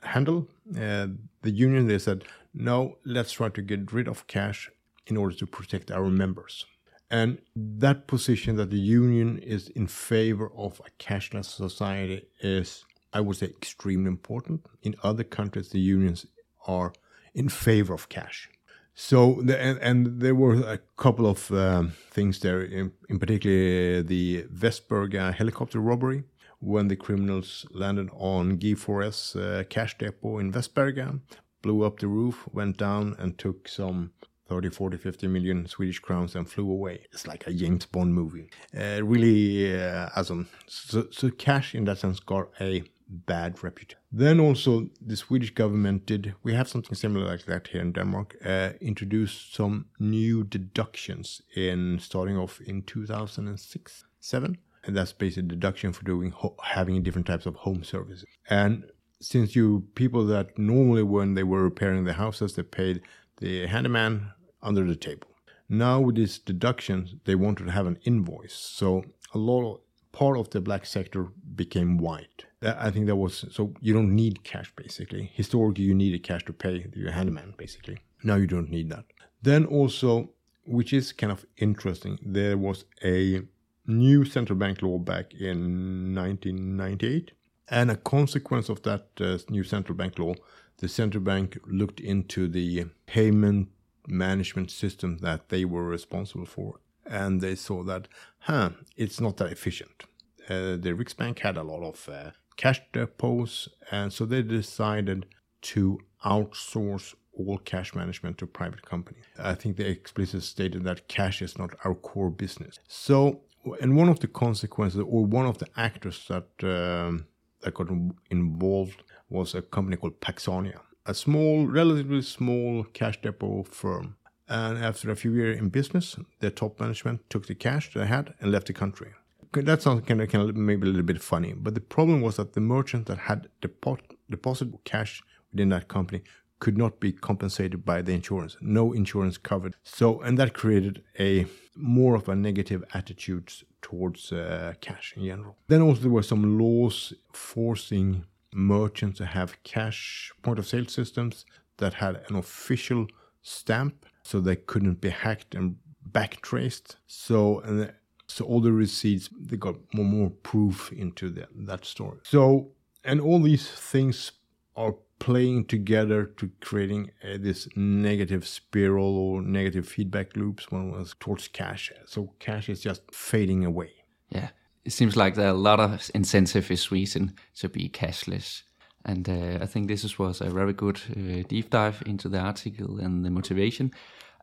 handle 0.00 0.48
uh, 0.76 1.06
the 1.42 1.50
union, 1.50 1.86
they 1.86 1.98
said, 1.98 2.24
no, 2.54 2.98
let's 3.04 3.32
try 3.32 3.48
to 3.48 3.62
get 3.62 3.92
rid 3.92 4.08
of 4.08 4.26
cash 4.26 4.70
in 5.06 5.16
order 5.16 5.34
to 5.36 5.46
protect 5.46 5.90
our 5.90 6.08
members. 6.08 6.66
And 7.10 7.38
that 7.54 8.06
position 8.06 8.56
that 8.56 8.70
the 8.70 8.78
union 8.78 9.38
is 9.38 9.68
in 9.68 9.86
favor 9.86 10.50
of 10.56 10.80
a 10.86 10.90
cashless 11.02 11.44
society 11.44 12.26
is, 12.40 12.84
I 13.12 13.20
would 13.20 13.36
say, 13.36 13.46
extremely 13.46 14.08
important. 14.08 14.66
In 14.82 14.94
other 15.02 15.24
countries, 15.24 15.68
the 15.68 15.80
unions 15.80 16.26
are 16.66 16.92
in 17.34 17.48
favor 17.48 17.92
of 17.92 18.08
cash. 18.08 18.48
So, 18.94 19.40
the, 19.42 19.58
and, 19.60 19.78
and, 19.78 20.20
there 20.20 20.34
were 20.34 20.54
a 20.54 20.78
couple 20.96 21.26
of 21.26 21.50
um, 21.50 21.92
things 22.10 22.40
there, 22.40 22.62
in, 22.62 22.92
in 23.08 23.18
particular 23.18 24.02
the 24.02 24.44
Västberga 24.44 25.32
helicopter 25.32 25.80
robbery, 25.80 26.24
when 26.60 26.88
the 26.88 26.96
criminals 26.96 27.66
landed 27.72 28.08
on 28.12 28.58
G4S 28.58 29.36
uh, 29.36 29.64
cash 29.64 29.96
depot 29.98 30.38
in 30.38 30.52
Västberga, 30.52 31.20
blew 31.62 31.84
up 31.84 32.00
the 32.00 32.08
roof, 32.08 32.48
went 32.52 32.76
down, 32.76 33.16
and 33.18 33.38
took 33.38 33.68
some 33.68 34.12
30, 34.48 34.70
40, 34.70 34.96
50 34.98 35.26
million 35.28 35.66
Swedish 35.66 35.98
crowns 35.98 36.34
and 36.34 36.50
flew 36.50 36.70
away. 36.70 37.06
It's 37.12 37.26
like 37.26 37.46
a 37.46 37.52
James 37.52 37.86
Bond 37.86 38.14
movie. 38.14 38.50
Uh, 38.76 39.02
really, 39.02 39.74
uh, 39.80 40.10
awesome. 40.14 40.48
So, 40.66 41.06
so 41.10 41.30
cash 41.30 41.74
in 41.74 41.84
that 41.84 41.98
sense 41.98 42.20
got 42.20 42.50
a 42.60 42.82
bad 43.08 43.62
reputation. 43.62 43.98
Then 44.10 44.40
also 44.40 44.88
the 45.00 45.16
Swedish 45.16 45.54
government 45.54 46.06
did, 46.06 46.34
we 46.42 46.54
have 46.54 46.68
something 46.68 46.94
similar 46.94 47.26
like 47.26 47.44
that 47.46 47.68
here 47.68 47.80
in 47.80 47.92
Denmark, 47.92 48.36
uh, 48.44 48.70
introduced 48.80 49.54
some 49.54 49.86
new 49.98 50.44
deductions 50.44 51.42
in 51.54 51.98
starting 52.00 52.36
off 52.36 52.60
in 52.60 52.82
2006, 52.82 54.04
7. 54.20 54.58
And 54.84 54.96
that's 54.96 55.12
basically 55.12 55.48
deduction 55.48 55.92
for 55.92 56.04
doing 56.04 56.34
having 56.62 57.02
different 57.02 57.26
types 57.26 57.46
of 57.46 57.54
home 57.54 57.84
services. 57.84 58.26
And 58.50 58.84
since 59.22 59.54
you 59.54 59.86
people 59.94 60.26
that 60.26 60.58
normally 60.58 61.02
when 61.02 61.34
they 61.34 61.42
were 61.42 61.62
repairing 61.62 62.04
the 62.04 62.14
houses, 62.14 62.54
they 62.54 62.62
paid 62.62 63.02
the 63.38 63.66
handyman 63.66 64.32
under 64.62 64.84
the 64.84 64.96
table. 64.96 65.28
Now 65.68 66.00
with 66.00 66.16
these 66.16 66.38
deductions, 66.38 67.14
they 67.24 67.34
wanted 67.34 67.64
to 67.66 67.70
have 67.72 67.86
an 67.86 67.98
invoice. 68.04 68.54
So 68.54 69.04
a 69.32 69.38
lot 69.38 69.72
of 69.72 69.80
part 70.12 70.36
of 70.36 70.50
the 70.50 70.60
black 70.60 70.84
sector 70.84 71.28
became 71.54 71.98
white. 71.98 72.44
I 72.62 72.90
think 72.90 73.06
that 73.06 73.16
was 73.16 73.44
so 73.50 73.72
you 73.80 73.94
don't 73.94 74.14
need 74.14 74.44
cash 74.44 74.72
basically. 74.76 75.30
Historically, 75.34 75.84
you 75.84 75.94
needed 75.94 76.22
cash 76.22 76.44
to 76.44 76.52
pay 76.52 76.86
your 76.94 77.12
handyman 77.12 77.54
basically. 77.56 77.98
Now 78.22 78.36
you 78.36 78.46
don't 78.46 78.70
need 78.70 78.90
that. 78.90 79.04
Then 79.40 79.64
also, 79.64 80.30
which 80.64 80.92
is 80.92 81.12
kind 81.12 81.32
of 81.32 81.44
interesting, 81.56 82.18
there 82.24 82.56
was 82.56 82.84
a 83.02 83.42
new 83.86 84.24
central 84.24 84.58
bank 84.58 84.82
law 84.82 84.98
back 84.98 85.34
in 85.34 86.14
1998, 86.14 87.32
and 87.72 87.90
a 87.90 87.96
consequence 87.96 88.68
of 88.68 88.82
that 88.82 89.06
uh, 89.18 89.38
new 89.48 89.64
central 89.64 89.96
bank 89.96 90.18
law, 90.18 90.34
the 90.76 90.88
central 90.88 91.24
bank 91.24 91.58
looked 91.66 92.00
into 92.00 92.46
the 92.46 92.84
payment 93.06 93.68
management 94.06 94.70
system 94.70 95.18
that 95.18 95.48
they 95.48 95.64
were 95.64 95.84
responsible 95.84 96.44
for. 96.44 96.80
And 97.06 97.40
they 97.40 97.54
saw 97.54 97.82
that, 97.84 98.08
huh, 98.40 98.70
it's 98.96 99.20
not 99.20 99.38
that 99.38 99.50
efficient. 99.50 100.04
Uh, 100.50 100.76
the 100.76 100.94
Riksbank 100.94 101.38
had 101.38 101.56
a 101.56 101.62
lot 101.62 101.82
of 101.82 102.08
uh, 102.08 102.32
cash 102.58 102.82
depots, 102.92 103.68
and 103.90 104.12
so 104.12 104.26
they 104.26 104.42
decided 104.42 105.24
to 105.62 105.98
outsource 106.26 107.14
all 107.32 107.56
cash 107.56 107.94
management 107.94 108.36
to 108.38 108.46
private 108.46 108.82
companies. 108.84 109.24
I 109.38 109.54
think 109.54 109.78
they 109.78 109.86
explicitly 109.86 110.40
stated 110.40 110.84
that 110.84 111.08
cash 111.08 111.40
is 111.40 111.56
not 111.56 111.70
our 111.84 111.94
core 111.94 112.30
business. 112.30 112.78
So, 112.86 113.40
and 113.80 113.96
one 113.96 114.10
of 114.10 114.20
the 114.20 114.26
consequences, 114.26 115.00
or 115.00 115.24
one 115.24 115.46
of 115.46 115.56
the 115.56 115.68
actors 115.76 116.26
that 116.28 116.48
um, 116.62 117.26
that 117.62 117.74
got 117.74 117.88
involved, 118.30 119.02
was 119.28 119.54
a 119.54 119.62
company 119.62 119.96
called 119.96 120.20
Panaxia, 120.20 120.80
a 121.06 121.14
small, 121.14 121.66
relatively 121.66 122.22
small 122.22 122.84
cash 122.92 123.20
depot 123.20 123.64
firm. 123.64 124.16
And 124.48 124.78
after 124.78 125.10
a 125.10 125.16
few 125.16 125.32
years 125.32 125.58
in 125.58 125.68
business, 125.70 126.16
their 126.40 126.50
top 126.50 126.78
management 126.78 127.28
took 127.30 127.46
the 127.46 127.54
cash 127.54 127.94
they 127.94 128.06
had 128.06 128.34
and 128.40 128.52
left 128.52 128.66
the 128.66 128.72
country. 128.72 129.08
That 129.52 129.82
sounds 129.82 130.06
kind 130.06 130.20
of, 130.20 130.30
kind 130.30 130.48
of 130.48 130.56
maybe 130.56 130.86
a 130.86 130.90
little 130.90 131.02
bit 131.02 131.22
funny, 131.22 131.52
but 131.52 131.74
the 131.74 131.80
problem 131.80 132.20
was 132.22 132.36
that 132.36 132.54
the 132.54 132.60
merchant 132.60 133.06
that 133.06 133.18
had 133.18 133.48
deposit, 133.60 134.16
deposited 134.30 134.78
cash 134.84 135.22
within 135.52 135.68
that 135.70 135.88
company 135.88 136.22
could 136.62 136.78
not 136.78 137.00
be 137.00 137.10
compensated 137.10 137.84
by 137.84 138.00
the 138.02 138.12
insurance. 138.12 138.56
No 138.60 138.92
insurance 138.92 139.36
covered. 139.36 139.74
So, 139.82 140.20
and 140.20 140.38
that 140.38 140.54
created 140.54 141.02
a 141.18 141.46
more 141.74 142.14
of 142.14 142.28
a 142.28 142.36
negative 142.36 142.84
attitude 142.94 143.52
towards 143.80 144.30
uh, 144.30 144.74
cash 144.80 145.12
in 145.16 145.24
general. 145.24 145.56
Then 145.66 145.82
also 145.82 146.02
there 146.02 146.12
were 146.12 146.22
some 146.22 146.56
laws 146.60 147.14
forcing 147.32 148.26
merchants 148.54 149.18
to 149.18 149.26
have 149.26 149.60
cash 149.64 150.30
point 150.42 150.60
of 150.60 150.68
sale 150.68 150.86
systems 150.86 151.44
that 151.78 151.94
had 151.94 152.22
an 152.28 152.36
official 152.36 153.08
stamp 153.42 154.06
so 154.22 154.38
they 154.38 154.54
couldn't 154.54 155.00
be 155.00 155.10
hacked 155.10 155.56
and 155.56 155.74
backtraced. 156.12 156.94
So 157.08 157.58
and 157.64 157.92
so 158.28 158.44
all 158.44 158.60
the 158.60 158.70
receipts 158.70 159.28
they 159.36 159.56
got 159.56 159.76
more 159.92 160.06
more 160.06 160.30
proof 160.30 160.92
into 160.92 161.28
the, 161.28 161.48
that 161.70 161.84
story. 161.84 162.18
So 162.22 162.70
and 163.02 163.20
all 163.20 163.40
these 163.40 163.68
things 163.68 164.30
are 164.76 164.94
playing 165.22 165.64
together 165.66 166.24
to 166.38 166.50
creating 166.60 167.10
uh, 167.22 167.38
this 167.38 167.68
negative 167.76 168.46
spiral 168.46 169.16
or 169.16 169.42
negative 169.42 169.86
feedback 169.86 170.36
loops 170.36 170.70
when 170.70 170.88
it 170.88 170.98
was 170.98 171.14
towards 171.20 171.48
cash. 171.48 171.92
So 172.06 172.32
cash 172.38 172.68
is 172.68 172.80
just 172.80 173.02
fading 173.12 173.64
away. 173.64 173.92
Yeah 174.30 174.50
it 174.84 174.92
seems 174.92 175.16
like 175.16 175.34
there 175.34 175.46
are 175.46 175.50
a 175.50 175.68
lot 175.70 175.80
of 175.80 176.10
incentive 176.14 176.70
in 176.70 176.76
Sweden 176.76 177.34
to 177.56 177.68
be 177.68 177.88
cashless. 177.88 178.62
And 179.04 179.28
uh, 179.28 179.58
I 179.60 179.66
think 179.66 179.88
this 179.88 180.18
was 180.18 180.40
a 180.40 180.50
very 180.50 180.72
good 180.72 181.00
uh, 181.10 181.42
deep 181.48 181.70
dive 181.70 182.02
into 182.06 182.28
the 182.28 182.38
article 182.38 182.98
and 182.98 183.24
the 183.24 183.30
motivation. 183.30 183.92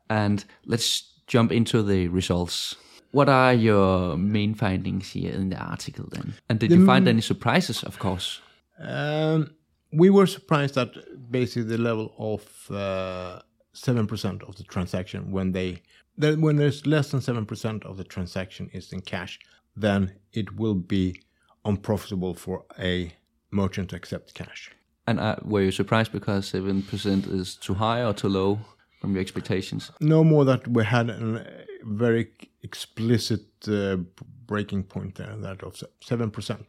And 0.10 0.44
let's 0.65 1.13
jump 1.28 1.52
into 1.52 1.82
the 1.82 2.08
results. 2.10 2.76
What 3.12 3.30
are 3.30 3.54
your 3.54 4.18
main 4.18 4.54
findings 4.54 5.12
here 5.12 5.34
in 5.34 5.50
the 5.50 5.58
article 5.58 6.08
then? 6.12 6.34
And 6.50 6.60
did 6.60 6.72
the 6.72 6.76
you 6.76 6.86
find 6.86 7.08
any 7.08 7.22
surprises, 7.22 7.84
of 7.84 8.00
course? 8.00 8.42
Um, 8.80 9.52
we 9.91 10.10
were 10.10 10.28
surprised 10.28 10.78
at 10.78 10.91
basically 11.32 11.63
the 11.63 11.78
level 11.78 12.13
of 12.17 12.41
uh, 12.69 13.39
7% 13.73 14.47
of 14.47 14.56
the 14.56 14.63
transaction 14.63 15.32
when 15.32 15.52
they 15.52 15.82
that 16.17 16.38
when 16.38 16.58
there's 16.58 16.86
less 16.86 17.12
than 17.12 17.21
7% 17.21 17.86
of 17.86 17.95
the 17.95 18.04
transaction 18.04 18.69
is 18.73 18.91
in 18.91 19.02
cash 19.02 19.39
then 19.75 20.13
it 20.34 20.58
will 20.58 20.75
be 20.75 21.21
unprofitable 21.65 22.34
for 22.34 22.65
a 22.78 23.13
merchant 23.52 23.89
to 23.89 23.95
accept 23.95 24.34
cash. 24.34 24.71
And 25.08 25.19
uh, 25.19 25.38
were 25.43 25.62
you 25.62 25.71
surprised 25.71 26.12
because 26.12 26.52
7% 26.52 27.34
is 27.34 27.56
too 27.56 27.73
high 27.73 28.04
or 28.04 28.13
too 28.13 28.30
low 28.30 28.60
from 28.99 29.13
your 29.13 29.21
expectations? 29.21 29.91
No 29.99 30.23
more 30.23 30.45
that 30.45 30.67
we 30.67 30.84
had 30.84 31.10
a 31.10 31.45
very 31.84 32.32
explicit 32.62 33.41
uh, 33.67 33.97
breaking 34.45 34.84
point 34.84 35.15
there, 35.15 35.36
that 35.38 35.63
of 35.63 35.82
7%. 36.06 36.60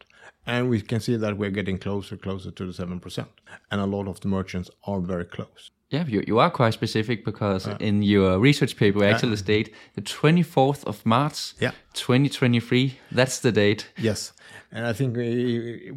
And 0.45 0.69
we 0.69 0.81
can 0.81 0.99
see 0.99 1.15
that 1.17 1.37
we're 1.37 1.51
getting 1.51 1.77
closer, 1.77 2.17
closer 2.17 2.51
to 2.51 2.65
the 2.65 2.73
7%. 2.73 3.25
And 3.69 3.81
a 3.81 3.85
lot 3.85 4.07
of 4.07 4.19
the 4.21 4.27
merchants 4.27 4.69
are 4.85 4.99
very 4.99 5.25
close. 5.25 5.71
Yeah, 5.91 6.05
you, 6.07 6.23
you 6.25 6.39
are 6.39 6.49
quite 6.49 6.73
specific 6.73 7.25
because 7.25 7.67
uh, 7.67 7.75
in 7.81 8.01
your 8.01 8.39
research 8.39 8.77
paper, 8.77 8.99
you 8.99 9.05
actually 9.05 9.33
uh, 9.33 9.37
state 9.37 9.73
the 9.93 10.01
24th 10.01 10.85
of 10.85 11.05
March, 11.05 11.53
yeah. 11.59 11.71
2023. 11.93 12.97
That's 13.11 13.39
the 13.39 13.51
date. 13.51 13.91
Yes. 13.97 14.31
And 14.71 14.85
I 14.85 14.93
think 14.93 15.17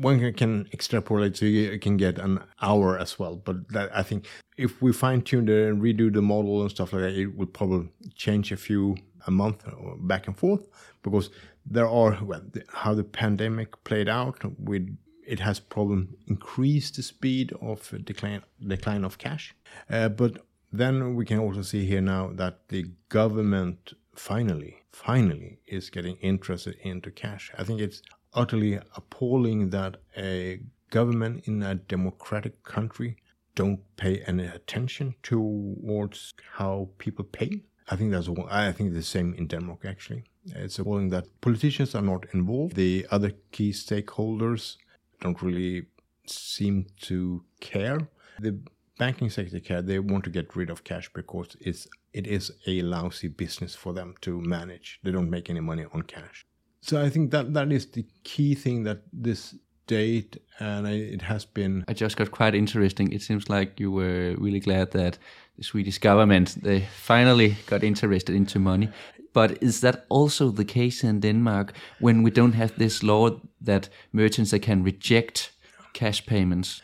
one 0.02 0.32
can 0.32 0.68
extrapolate 0.72 1.36
so 1.36 1.46
you 1.46 1.78
can 1.78 1.96
get 1.96 2.18
an 2.18 2.40
hour 2.60 2.98
as 2.98 3.20
well. 3.20 3.36
But 3.36 3.68
that, 3.68 3.96
I 3.96 4.02
think 4.02 4.26
if 4.56 4.82
we 4.82 4.92
fine 4.92 5.22
tune 5.22 5.46
there 5.46 5.68
and 5.68 5.80
redo 5.80 6.12
the 6.12 6.22
model 6.22 6.62
and 6.62 6.70
stuff 6.72 6.92
like 6.92 7.02
that, 7.02 7.14
it 7.14 7.36
will 7.36 7.46
probably 7.46 7.88
change 8.16 8.50
a 8.50 8.56
few 8.56 8.96
a 9.28 9.30
month 9.30 9.64
back 10.00 10.26
and 10.26 10.36
forth 10.36 10.66
because 11.02 11.30
there 11.66 11.88
are 11.88 12.18
well, 12.22 12.42
how 12.68 12.94
the 12.94 13.04
pandemic 13.04 13.82
played 13.84 14.08
out 14.08 14.38
with 14.58 14.96
it 15.26 15.40
has 15.40 15.58
problem 15.58 16.16
increased 16.26 16.96
the 16.96 17.02
speed 17.02 17.52
of 17.60 17.92
decline 18.04 18.42
decline 18.66 19.04
of 19.04 19.18
cash. 19.18 19.54
Uh, 19.88 20.08
but 20.08 20.44
then 20.72 21.14
we 21.14 21.24
can 21.24 21.38
also 21.38 21.62
see 21.62 21.84
here 21.84 22.00
now 22.00 22.30
that 22.34 22.68
the 22.68 22.84
government 23.08 23.94
finally, 24.14 24.82
finally 24.92 25.58
is 25.66 25.90
getting 25.90 26.16
interested 26.16 26.76
into 26.82 27.10
cash. 27.10 27.50
I 27.56 27.64
think 27.64 27.80
it's 27.80 28.02
utterly 28.32 28.80
appalling 28.96 29.70
that 29.70 29.96
a 30.16 30.60
government 30.90 31.46
in 31.46 31.62
a 31.62 31.76
democratic 31.76 32.62
country 32.64 33.16
don't 33.54 33.80
pay 33.96 34.18
any 34.26 34.46
attention 34.46 35.14
towards 35.22 36.34
how 36.54 36.88
people 36.98 37.24
pay. 37.24 37.62
I 37.90 37.96
think 37.96 38.12
that's 38.12 38.28
I 38.50 38.72
think 38.72 38.94
the 38.94 39.02
same 39.02 39.34
in 39.34 39.46
Denmark 39.46 39.84
actually. 39.84 40.24
It's 40.46 40.78
appalling 40.78 41.10
that 41.10 41.26
politicians 41.40 41.94
are 41.94 42.02
not 42.02 42.26
involved. 42.32 42.76
The 42.76 43.06
other 43.10 43.32
key 43.50 43.72
stakeholders 43.72 44.76
don't 45.20 45.40
really 45.42 45.86
seem 46.26 46.86
to 47.02 47.44
care. 47.60 47.98
The 48.40 48.58
banking 48.98 49.30
sector 49.30 49.60
care. 49.60 49.82
They 49.82 49.98
want 49.98 50.24
to 50.24 50.30
get 50.30 50.56
rid 50.56 50.70
of 50.70 50.84
cash 50.84 51.10
because 51.12 51.56
it's 51.60 51.86
it 52.12 52.26
is 52.26 52.52
a 52.66 52.82
lousy 52.82 53.28
business 53.28 53.74
for 53.74 53.92
them 53.92 54.14
to 54.20 54.40
manage. 54.40 55.00
They 55.02 55.10
don't 55.10 55.30
make 55.30 55.50
any 55.50 55.60
money 55.60 55.84
on 55.92 56.02
cash. 56.02 56.46
So 56.80 57.02
I 57.02 57.10
think 57.10 57.30
that 57.30 57.54
that 57.54 57.72
is 57.72 57.86
the 57.86 58.06
key 58.24 58.54
thing 58.54 58.84
that 58.84 59.02
this 59.12 59.54
date, 59.86 60.42
and 60.58 60.86
I, 60.86 60.92
it 60.92 61.22
has 61.22 61.44
been. 61.44 61.84
I 61.88 61.92
just 61.92 62.16
got 62.16 62.30
quite 62.30 62.54
interesting. 62.54 63.12
It 63.12 63.22
seems 63.22 63.48
like 63.48 63.80
you 63.80 63.90
were 63.90 64.34
really 64.38 64.60
glad 64.60 64.90
that 64.92 65.18
the 65.56 65.64
Swedish 65.64 65.98
government 65.98 66.62
they 66.62 66.80
finally 66.80 67.56
got 67.66 67.82
interested 67.82 68.34
into 68.34 68.58
money. 68.58 68.88
But 69.32 69.62
is 69.62 69.80
that 69.80 70.06
also 70.08 70.50
the 70.50 70.64
case 70.64 71.02
in 71.02 71.20
Denmark 71.20 71.72
when 71.98 72.22
we 72.22 72.30
don't 72.30 72.54
have 72.54 72.72
this 72.76 73.02
law 73.02 73.40
that 73.60 73.88
merchants 74.12 74.50
they 74.50 74.60
can 74.60 74.84
reject 74.84 75.50
cash 75.92 76.24
payments? 76.24 76.82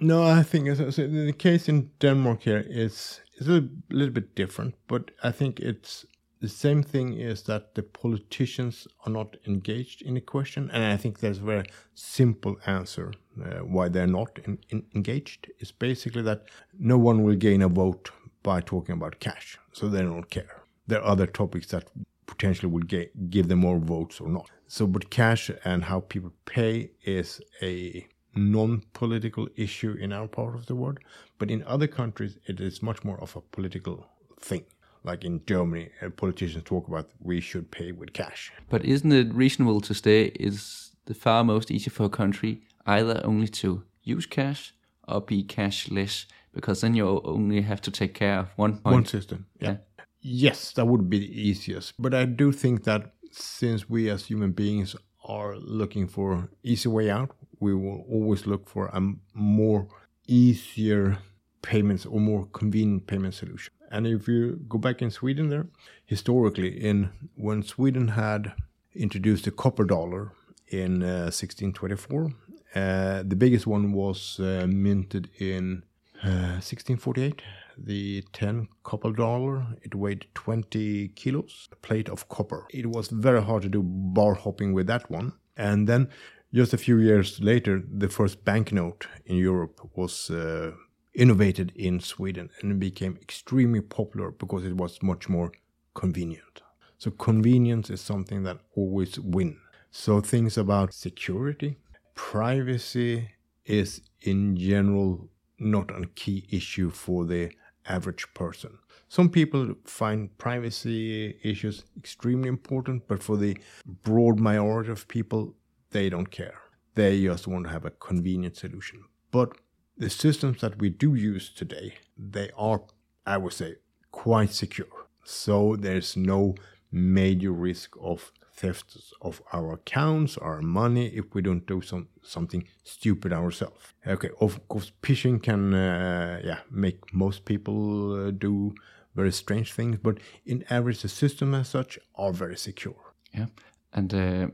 No, 0.00 0.24
I 0.24 0.42
think 0.42 0.76
so, 0.76 0.90
so 0.90 1.06
the 1.06 1.32
case 1.32 1.68
in 1.68 1.90
Denmark 2.00 2.42
here 2.42 2.64
is 2.68 3.20
is 3.38 3.48
a 3.48 3.68
little 3.88 4.12
bit 4.12 4.34
different, 4.34 4.74
but 4.88 5.10
I 5.22 5.30
think 5.30 5.60
it's 5.60 6.04
the 6.42 6.48
same 6.48 6.82
thing 6.82 7.14
is 7.14 7.44
that 7.44 7.76
the 7.76 7.84
politicians 7.84 8.88
are 9.06 9.12
not 9.12 9.36
engaged 9.46 10.02
in 10.02 10.14
the 10.14 10.20
question, 10.20 10.68
and 10.72 10.82
I 10.82 10.96
think 10.96 11.20
there's 11.20 11.38
a 11.38 11.42
very 11.54 11.66
simple 11.94 12.56
answer 12.66 13.12
uh, 13.40 13.60
why 13.60 13.88
they're 13.88 14.08
not 14.08 14.40
in, 14.44 14.58
in 14.70 14.84
engaged. 14.92 15.52
It's 15.60 15.70
basically 15.70 16.22
that 16.22 16.42
no 16.76 16.98
one 16.98 17.22
will 17.22 17.36
gain 17.36 17.62
a 17.62 17.68
vote 17.68 18.10
by 18.42 18.60
talking 18.60 18.94
about 18.94 19.20
cash, 19.20 19.56
so 19.72 19.88
they 19.88 20.02
don't 20.02 20.28
care. 20.30 20.62
There 20.88 21.00
are 21.00 21.12
other 21.12 21.28
topics 21.28 21.68
that 21.68 21.88
potentially 22.26 22.82
get, 22.88 23.30
give 23.30 23.46
them 23.46 23.60
more 23.60 23.78
votes 23.78 24.20
or 24.20 24.28
not. 24.28 24.50
So, 24.66 24.88
but 24.88 25.10
cash 25.10 25.48
and 25.64 25.84
how 25.84 26.00
people 26.00 26.32
pay 26.44 26.90
is 27.04 27.40
a 27.62 28.04
non-political 28.34 29.48
issue 29.54 29.92
in 29.92 30.12
our 30.12 30.26
part 30.26 30.56
of 30.56 30.66
the 30.66 30.74
world, 30.74 30.98
but 31.38 31.52
in 31.52 31.62
other 31.64 31.86
countries 31.86 32.36
it 32.46 32.60
is 32.60 32.82
much 32.82 33.04
more 33.04 33.20
of 33.20 33.36
a 33.36 33.40
political 33.40 34.08
thing 34.40 34.64
like 35.04 35.24
in 35.24 35.40
Germany, 35.46 35.90
uh, 36.00 36.10
politicians 36.10 36.64
talk 36.64 36.88
about 36.88 37.10
we 37.20 37.40
should 37.40 37.70
pay 37.70 37.92
with 37.92 38.12
cash. 38.12 38.52
But 38.68 38.84
isn't 38.84 39.12
it 39.12 39.34
reasonable 39.34 39.80
to 39.82 39.94
say 39.94 40.24
is 40.38 40.90
the 41.06 41.14
far 41.14 41.44
most 41.44 41.70
easy 41.70 41.90
for 41.90 42.04
a 42.04 42.10
country 42.10 42.62
either 42.86 43.20
only 43.24 43.48
to 43.48 43.82
use 44.02 44.26
cash 44.26 44.74
or 45.08 45.20
be 45.20 45.44
cashless? 45.44 46.26
Because 46.54 46.82
then 46.82 46.94
you 46.94 47.20
only 47.24 47.62
have 47.62 47.80
to 47.82 47.90
take 47.90 48.14
care 48.14 48.40
of 48.40 48.48
one 48.56 48.72
point. 48.72 48.94
One 48.94 49.06
system. 49.06 49.46
Yeah. 49.60 49.70
yeah. 49.70 50.04
Yes, 50.20 50.72
that 50.72 50.86
would 50.86 51.10
be 51.10 51.18
the 51.18 51.48
easiest. 51.48 52.00
But 52.00 52.14
I 52.14 52.26
do 52.26 52.52
think 52.52 52.84
that 52.84 53.12
since 53.32 53.88
we 53.88 54.10
as 54.10 54.26
human 54.26 54.52
beings 54.52 54.94
are 55.24 55.56
looking 55.56 56.06
for 56.06 56.50
easy 56.62 56.88
way 56.88 57.10
out, 57.10 57.34
we 57.58 57.74
will 57.74 58.04
always 58.08 58.46
look 58.46 58.68
for 58.68 58.86
a 58.86 59.00
more 59.34 59.88
easier 60.28 61.18
payments 61.62 62.04
or 62.06 62.20
more 62.20 62.46
convenient 62.46 63.06
payment 63.06 63.34
solution. 63.34 63.72
And 63.92 64.06
if 64.06 64.26
you 64.26 64.58
go 64.68 64.78
back 64.78 65.02
in 65.02 65.10
Sweden 65.10 65.50
there, 65.50 65.66
historically, 66.06 66.70
in 66.70 67.10
when 67.36 67.62
Sweden 67.62 68.08
had 68.08 68.54
introduced 68.94 69.44
the 69.44 69.50
copper 69.50 69.84
dollar 69.84 70.32
in 70.68 71.02
uh, 71.02 71.30
1624, 71.30 72.32
uh, 72.74 73.22
the 73.22 73.36
biggest 73.36 73.66
one 73.66 73.92
was 73.92 74.40
uh, 74.40 74.66
minted 74.66 75.28
in 75.38 75.84
1648. 76.22 77.42
Uh, 77.42 77.44
the 77.76 78.24
10 78.32 78.68
copper 78.82 79.12
dollar, 79.12 79.66
it 79.82 79.94
weighed 79.94 80.26
20 80.34 81.08
kilos, 81.08 81.68
a 81.72 81.76
plate 81.76 82.08
of 82.08 82.28
copper. 82.28 82.66
It 82.70 82.86
was 82.86 83.08
very 83.08 83.42
hard 83.42 83.62
to 83.62 83.68
do 83.68 83.82
bar 83.82 84.34
hopping 84.34 84.72
with 84.72 84.86
that 84.86 85.10
one. 85.10 85.32
And 85.56 85.86
then 85.86 86.08
just 86.54 86.72
a 86.72 86.78
few 86.78 86.98
years 86.98 87.40
later, 87.40 87.82
the 87.86 88.08
first 88.08 88.44
banknote 88.44 89.06
in 89.26 89.36
Europe 89.36 89.80
was 89.94 90.30
uh, 90.30 90.72
innovated 91.14 91.72
in 91.76 92.00
Sweden 92.00 92.50
and 92.60 92.80
became 92.80 93.18
extremely 93.20 93.80
popular 93.80 94.30
because 94.30 94.64
it 94.64 94.76
was 94.76 95.02
much 95.02 95.28
more 95.28 95.52
convenient. 95.94 96.62
So 96.98 97.10
convenience 97.10 97.90
is 97.90 98.00
something 98.00 98.44
that 98.44 98.58
always 98.76 99.18
win. 99.18 99.58
So 99.90 100.20
things 100.20 100.56
about 100.56 100.94
security, 100.94 101.78
privacy 102.14 103.30
is 103.64 104.00
in 104.20 104.56
general 104.56 105.28
not 105.58 105.90
a 105.90 106.06
key 106.14 106.46
issue 106.50 106.90
for 106.90 107.24
the 107.24 107.52
average 107.86 108.26
person. 108.34 108.78
Some 109.08 109.28
people 109.28 109.74
find 109.84 110.36
privacy 110.38 111.36
issues 111.42 111.84
extremely 111.96 112.48
important, 112.48 113.06
but 113.06 113.22
for 113.22 113.36
the 113.36 113.58
broad 114.02 114.40
majority 114.40 114.90
of 114.90 115.06
people, 115.08 115.54
they 115.90 116.08
don't 116.08 116.30
care. 116.30 116.58
They 116.94 117.22
just 117.22 117.46
want 117.46 117.66
to 117.66 117.70
have 117.70 117.84
a 117.84 117.90
convenient 117.90 118.56
solution. 118.56 119.04
But 119.30 119.56
the 120.02 120.10
systems 120.10 120.60
that 120.60 120.78
we 120.78 120.88
do 120.90 121.14
use 121.14 121.48
today, 121.50 121.94
they 122.18 122.50
are, 122.56 122.82
I 123.24 123.36
would 123.36 123.52
say, 123.52 123.76
quite 124.10 124.52
secure. 124.52 125.06
So 125.24 125.76
there's 125.76 126.16
no 126.16 126.56
major 126.90 127.52
risk 127.52 127.94
of 128.00 128.32
theft 128.52 128.96
of 129.20 129.40
our 129.52 129.72
accounts, 129.72 130.36
our 130.38 130.60
money, 130.60 131.06
if 131.06 131.26
we 131.34 131.40
don't 131.42 131.66
do 131.66 131.80
some 131.80 132.08
something 132.22 132.64
stupid 132.84 133.32
ourselves. 133.32 133.94
Okay, 134.06 134.30
of 134.40 134.52
course, 134.68 134.92
phishing 135.02 135.40
can, 135.42 135.72
uh, 135.74 136.40
yeah, 136.44 136.60
make 136.70 136.98
most 137.14 137.44
people 137.44 137.78
uh, 138.14 138.30
do 138.30 138.74
very 139.14 139.32
strange 139.32 139.72
things, 139.72 139.98
but 140.02 140.18
in 140.44 140.64
average, 140.68 141.02
the 141.02 141.08
system 141.08 141.54
as 141.54 141.68
such 141.68 141.98
are 142.14 142.32
very 142.32 142.56
secure. 142.56 143.02
Yeah, 143.32 143.46
and 143.92 144.12
uh, 144.14 144.46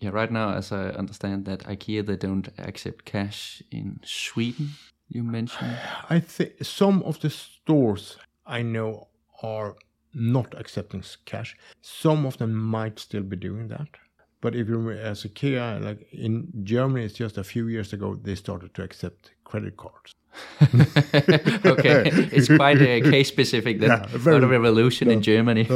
yeah, 0.00 0.10
right 0.10 0.32
now, 0.32 0.48
as 0.50 0.72
I 0.72 0.88
understand 1.02 1.44
that 1.46 1.60
IKEA 1.64 2.04
they 2.04 2.16
don't 2.16 2.48
accept 2.58 3.04
cash 3.04 3.62
in 3.70 4.00
Sweden 4.04 4.70
you 5.08 5.22
mentioned? 5.22 5.76
I 6.10 6.20
think 6.20 6.52
some 6.62 7.02
of 7.02 7.20
the 7.20 7.30
stores 7.30 8.16
I 8.46 8.62
know 8.62 9.08
are 9.42 9.76
not 10.14 10.54
accepting 10.58 11.04
cash. 11.24 11.56
Some 11.82 12.26
of 12.26 12.38
them 12.38 12.54
might 12.54 12.98
still 12.98 13.22
be 13.22 13.36
doing 13.36 13.68
that. 13.68 13.88
But 14.40 14.54
if 14.54 14.68
you 14.68 14.90
as 14.90 15.24
a 15.24 15.28
IKEA, 15.28 15.82
like 15.82 16.06
in 16.12 16.48
Germany, 16.62 17.04
it's 17.04 17.14
just 17.14 17.38
a 17.38 17.44
few 17.44 17.68
years 17.68 17.92
ago 17.92 18.14
they 18.14 18.34
started 18.34 18.74
to 18.74 18.82
accept 18.82 19.32
credit 19.44 19.76
cards. 19.76 20.12
okay, 21.64 22.10
it's 22.32 22.48
quite 22.48 22.80
a 22.82 23.00
case 23.00 23.28
specific. 23.28 23.80
Then 23.80 23.90
yeah, 23.90 24.06
very, 24.08 24.38
not 24.38 24.44
a 24.44 24.48
revolution 24.48 25.10
in 25.10 25.22
Germany. 25.22 25.66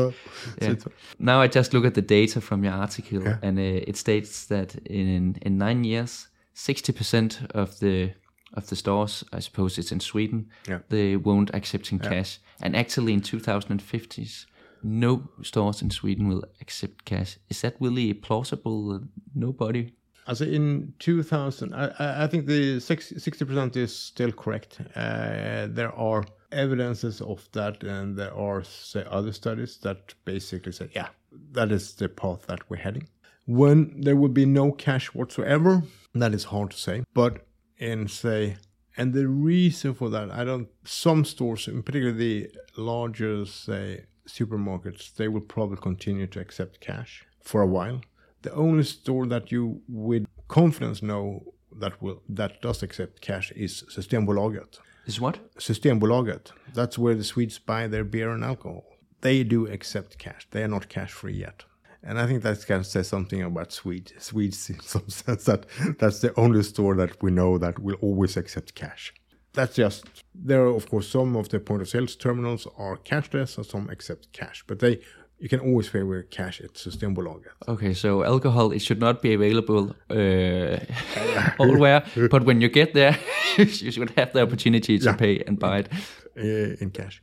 yeah. 0.60 0.74
Now 1.18 1.40
I 1.40 1.46
just 1.48 1.72
look 1.72 1.86
at 1.86 1.94
the 1.94 2.02
data 2.02 2.40
from 2.40 2.62
your 2.64 2.74
article, 2.74 3.22
yeah. 3.22 3.38
and 3.42 3.58
uh, 3.58 3.62
it 3.62 3.96
states 3.96 4.46
that 4.46 4.74
in 4.84 5.36
in 5.40 5.56
nine 5.56 5.84
years, 5.84 6.28
sixty 6.52 6.92
percent 6.92 7.40
of 7.54 7.78
the 7.80 8.12
of 8.54 8.68
the 8.68 8.76
stores, 8.76 9.24
I 9.32 9.40
suppose 9.40 9.78
it's 9.78 9.92
in 9.92 10.00
Sweden, 10.00 10.48
yeah. 10.68 10.80
they 10.88 11.16
won't 11.16 11.54
accepting 11.54 12.00
yeah. 12.02 12.10
cash. 12.10 12.38
And 12.62 12.76
actually 12.76 13.12
in 13.12 13.20
2050s, 13.20 14.46
no 14.82 15.28
stores 15.42 15.82
in 15.82 15.90
Sweden 15.90 16.28
will 16.28 16.44
accept 16.60 17.04
cash. 17.04 17.38
Is 17.48 17.60
that 17.62 17.76
really 17.80 18.12
plausible? 18.12 19.00
Nobody? 19.34 19.94
As 20.26 20.40
in 20.40 20.94
2000, 20.98 21.74
I, 21.74 22.24
I 22.24 22.26
think 22.26 22.46
the 22.46 22.76
60% 22.76 23.76
is 23.76 23.96
still 23.96 24.32
correct. 24.32 24.80
Uh, 24.94 25.66
there 25.68 25.92
are 25.94 26.24
evidences 26.52 27.20
of 27.20 27.48
that, 27.52 27.82
and 27.82 28.16
there 28.16 28.34
are 28.34 28.62
say, 28.62 29.04
other 29.10 29.32
studies 29.32 29.78
that 29.78 30.14
basically 30.24 30.72
say, 30.72 30.88
yeah, 30.94 31.08
that 31.52 31.72
is 31.72 31.94
the 31.94 32.08
path 32.08 32.46
that 32.46 32.68
we're 32.68 32.76
heading. 32.76 33.08
When 33.46 34.00
there 34.00 34.16
will 34.16 34.28
be 34.28 34.46
no 34.46 34.72
cash 34.72 35.08
whatsoever, 35.08 35.82
that 36.14 36.34
is 36.34 36.44
hard 36.44 36.70
to 36.72 36.76
say. 36.76 37.02
But 37.14 37.46
and 37.80 38.10
say, 38.10 38.58
and 38.96 39.14
the 39.14 39.26
reason 39.26 39.94
for 39.94 40.10
that, 40.10 40.30
I 40.30 40.44
don't, 40.44 40.68
some 40.84 41.24
stores, 41.24 41.66
in 41.66 41.82
particular 41.82 42.12
the 42.12 42.50
larger, 42.76 43.46
say, 43.46 44.04
supermarkets, 44.28 45.14
they 45.14 45.28
will 45.28 45.40
probably 45.40 45.78
continue 45.78 46.26
to 46.28 46.40
accept 46.40 46.80
cash 46.80 47.24
for 47.40 47.62
a 47.62 47.66
while. 47.66 48.02
The 48.42 48.52
only 48.54 48.84
store 48.84 49.26
that 49.26 49.50
you 49.50 49.82
with 49.88 50.26
confidence 50.48 51.02
know 51.02 51.54
that 51.78 52.00
will 52.02 52.22
that 52.28 52.60
does 52.60 52.82
accept 52.82 53.20
cash 53.20 53.52
is 53.52 53.84
Systembolaget. 53.88 54.78
Is 55.06 55.20
what? 55.20 55.38
Systembolaget. 55.56 56.52
That's 56.74 56.98
where 56.98 57.14
the 57.14 57.24
Swedes 57.24 57.58
buy 57.58 57.86
their 57.86 58.04
beer 58.04 58.30
and 58.30 58.44
alcohol. 58.44 58.84
They 59.20 59.44
do 59.44 59.66
accept 59.66 60.18
cash. 60.18 60.46
They 60.50 60.62
are 60.62 60.68
not 60.68 60.88
cash 60.88 61.12
free 61.12 61.34
yet. 61.34 61.64
And 62.02 62.18
I 62.18 62.26
think 62.26 62.42
that 62.42 62.66
kind 62.66 62.80
of 62.80 62.86
says 62.86 63.08
something 63.08 63.42
about 63.42 63.72
Swedes. 63.72 64.12
Swedes, 64.18 64.70
in 64.70 64.80
some 64.80 65.08
sense, 65.08 65.44
that 65.44 65.66
that's 65.98 66.20
the 66.20 66.38
only 66.38 66.62
store 66.62 66.94
that 66.96 67.22
we 67.22 67.30
know 67.30 67.58
that 67.58 67.78
will 67.78 67.96
always 68.00 68.36
accept 68.36 68.74
cash. 68.74 69.12
That's 69.52 69.74
just 69.74 70.04
there. 70.34 70.62
Are, 70.62 70.74
of 70.76 70.88
course, 70.88 71.08
some 71.08 71.36
of 71.36 71.48
the 71.48 71.60
point 71.60 71.82
of 71.82 71.88
sales 71.88 72.16
terminals 72.16 72.66
are 72.78 72.96
cashless, 72.96 73.56
and 73.56 73.66
some 73.66 73.90
accept 73.90 74.32
cash. 74.32 74.64
But 74.66 74.78
they, 74.78 75.00
you 75.38 75.48
can 75.48 75.60
always 75.60 75.88
pay 75.88 76.02
with 76.02 76.30
cash 76.30 76.60
at 76.60 76.74
Systembolaget. 76.74 77.52
Okay, 77.68 77.92
so 77.92 78.22
alcohol 78.24 78.70
it 78.70 78.80
should 78.80 79.00
not 79.00 79.20
be 79.20 79.34
available 79.34 79.94
uh, 80.08 80.14
everywhere, 81.60 82.04
but 82.30 82.44
when 82.44 82.60
you 82.60 82.68
get 82.68 82.94
there, 82.94 83.18
you 83.58 83.66
should 83.66 84.10
have 84.10 84.32
the 84.32 84.42
opportunity 84.42 84.98
to 84.98 85.04
yeah. 85.06 85.16
pay 85.16 85.42
and 85.46 85.58
buy 85.58 85.78
it 85.78 85.88
uh, 86.38 86.82
in 86.82 86.90
cash. 86.90 87.20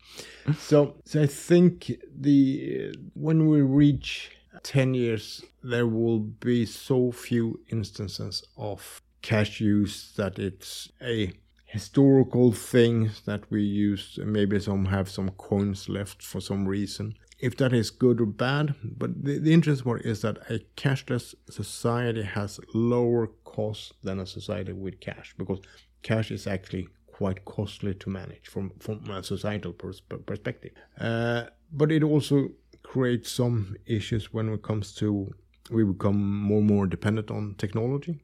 so, 0.60 0.98
so 1.06 1.22
I 1.22 1.28
think 1.28 1.92
the 2.14 2.94
when 3.14 3.48
we 3.48 3.62
reach 3.62 4.37
10 4.64 4.94
years, 4.94 5.44
there 5.64 5.88
will 5.88 6.20
be 6.20 6.66
so 6.66 7.12
few 7.12 7.60
instances 7.70 8.44
of 8.58 9.02
cash 9.22 9.60
use 9.60 10.14
that 10.16 10.40
it's 10.40 10.90
a 11.02 11.34
historical 11.66 12.52
thing 12.52 13.12
that 13.26 13.50
we 13.52 13.62
use. 13.62 14.20
Maybe 14.24 14.60
some 14.60 14.86
have 14.86 15.10
some 15.10 15.30
coins 15.32 15.90
left 15.90 16.24
for 16.24 16.40
some 16.40 16.68
reason. 16.68 17.16
If 17.40 17.58
that 17.58 17.74
is 17.74 17.92
good 17.92 18.20
or 18.20 18.26
bad, 18.26 18.74
but 18.84 19.24
the, 19.24 19.38
the 19.38 19.54
interesting 19.54 19.86
part 19.86 20.02
is 20.02 20.22
that 20.22 20.38
a 20.50 20.60
cashless 20.76 21.36
society 21.50 22.24
has 22.24 22.60
lower 22.74 23.28
costs 23.44 23.94
than 24.02 24.20
a 24.20 24.26
society 24.26 24.74
with 24.74 25.00
cash 25.00 25.36
because 25.38 25.60
cash 26.02 26.32
is 26.32 26.48
actually 26.48 26.88
quite 27.06 27.46
costly 27.46 27.94
to 27.96 28.10
manage 28.10 28.48
from, 28.48 28.72
from 28.80 29.10
a 29.10 29.24
societal 29.24 29.74
pers- 29.74 30.02
perspective. 30.02 30.72
Uh, 31.00 31.44
but 31.72 31.92
it 31.92 32.04
also 32.04 32.50
creates 32.88 33.32
some 33.32 33.76
issues 33.86 34.34
when 34.34 34.48
it 34.54 34.64
comes 34.64 34.94
to 34.94 35.34
we 35.70 35.84
become 35.84 36.20
more 36.50 36.60
and 36.60 36.68
more 36.68 36.88
dependent 36.88 37.30
on 37.30 37.56
technology. 37.58 38.16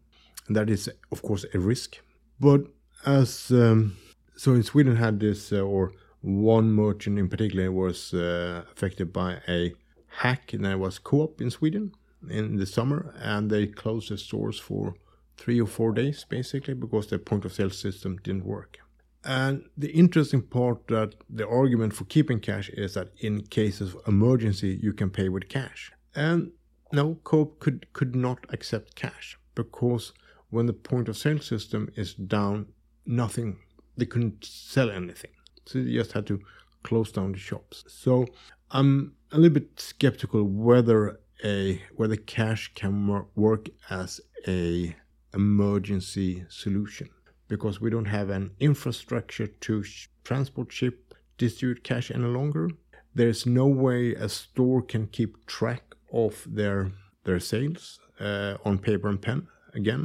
And 0.47 0.55
that 0.55 0.69
is, 0.69 0.89
of 1.11 1.21
course, 1.21 1.45
a 1.53 1.59
risk. 1.59 1.97
But 2.39 2.61
as 3.05 3.51
um, 3.51 3.97
so 4.35 4.53
in 4.53 4.63
Sweden 4.63 4.95
had 4.95 5.19
this, 5.19 5.51
uh, 5.51 5.59
or 5.61 5.91
one 6.21 6.71
merchant 6.71 7.19
in 7.19 7.27
particular 7.27 7.71
was 7.71 8.13
uh, 8.13 8.63
affected 8.71 9.11
by 9.11 9.41
a 9.47 9.73
hack, 10.07 10.53
and 10.53 10.63
that 10.65 10.79
was 10.79 10.99
Coop 10.99 11.41
in 11.41 11.49
Sweden 11.49 11.91
in 12.29 12.55
the 12.55 12.65
summer, 12.65 13.13
and 13.19 13.49
they 13.49 13.67
closed 13.67 14.09
their 14.09 14.17
stores 14.17 14.57
for 14.59 14.95
three 15.35 15.59
or 15.59 15.67
four 15.67 15.91
days 15.91 16.25
basically 16.29 16.73
because 16.73 17.07
their 17.07 17.19
point 17.19 17.43
of 17.43 17.53
sale 17.53 17.69
system 17.69 18.17
didn't 18.23 18.45
work. 18.45 18.79
And 19.25 19.69
the 19.77 19.91
interesting 19.91 20.41
part 20.41 20.87
that 20.87 21.15
the 21.29 21.47
argument 21.47 21.93
for 21.93 22.03
keeping 22.05 22.39
cash 22.39 22.69
is 22.69 22.93
that 22.95 23.09
in 23.19 23.41
cases 23.43 23.93
of 23.93 24.01
emergency, 24.07 24.79
you 24.81 24.93
can 24.93 25.09
pay 25.09 25.29
with 25.29 25.47
cash. 25.47 25.91
And 26.15 26.51
no, 26.91 27.15
Coop 27.23 27.59
could, 27.59 27.91
could 27.93 28.15
not 28.15 28.45
accept 28.49 28.95
cash 28.95 29.37
because 29.55 30.13
when 30.49 30.65
the 30.65 30.73
point 30.73 31.07
of 31.07 31.17
sale 31.17 31.39
system 31.39 31.89
is 31.95 32.13
down, 32.13 32.67
nothing, 33.05 33.59
they 33.97 34.05
couldn't 34.05 34.43
sell 34.43 34.91
anything. 34.91 35.31
So 35.65 35.79
they 35.79 35.93
just 35.93 36.11
had 36.11 36.27
to 36.27 36.41
close 36.83 37.11
down 37.11 37.31
the 37.31 37.39
shops. 37.39 37.85
So 37.87 38.27
I'm 38.71 39.13
a 39.31 39.37
little 39.37 39.53
bit 39.53 39.79
skeptical 39.79 40.43
whether 40.43 41.19
a 41.43 41.81
whether 41.95 42.15
cash 42.15 42.71
can 42.75 43.25
work 43.35 43.69
as 43.89 44.21
a 44.47 44.95
emergency 45.33 46.45
solution 46.49 47.09
because 47.55 47.79
we 47.79 47.89
don't 47.95 48.13
have 48.19 48.29
an 48.29 48.45
infrastructure 48.59 49.47
to 49.65 49.83
sh- 49.83 50.07
transport, 50.23 50.71
ship, 50.71 51.13
distribute 51.37 51.83
cash 51.83 52.07
any 52.09 52.31
longer. 52.39 52.65
There's 53.13 53.45
no 53.45 53.67
way 53.67 54.01
a 54.27 54.29
store 54.41 54.81
can 54.81 55.03
keep 55.17 55.31
track 55.45 55.83
of 56.11 56.33
their 56.59 56.79
their 57.25 57.39
sales 57.39 57.83
uh, 58.19 58.53
on 58.67 58.73
paper 58.89 59.07
and 59.13 59.21
pen 59.27 59.39
again. 59.81 60.03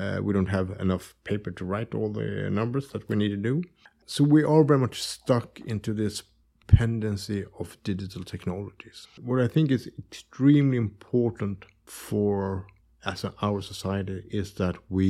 Uh, 0.00 0.18
we 0.26 0.32
don't 0.36 0.54
have 0.58 0.68
enough 0.86 1.14
paper 1.30 1.50
to 1.58 1.64
write 1.70 1.94
all 1.94 2.10
the 2.20 2.28
numbers 2.60 2.86
that 2.92 3.08
we 3.08 3.14
need 3.16 3.32
to 3.38 3.42
do. 3.50 3.62
So 4.06 4.24
we 4.24 4.42
are 4.52 4.64
very 4.64 4.80
much 4.86 4.96
stuck 5.02 5.60
into 5.74 5.90
this 5.92 6.22
dependency 6.60 7.44
of 7.60 7.76
digital 7.90 8.24
technologies. 8.24 8.98
What 9.28 9.40
I 9.46 9.48
think 9.48 9.70
is 9.70 9.84
extremely 9.98 10.78
important 10.88 11.58
for 11.84 12.66
as 13.04 13.24
our 13.48 13.60
society 13.72 14.18
is 14.40 14.48
that 14.54 14.76
we 14.88 15.08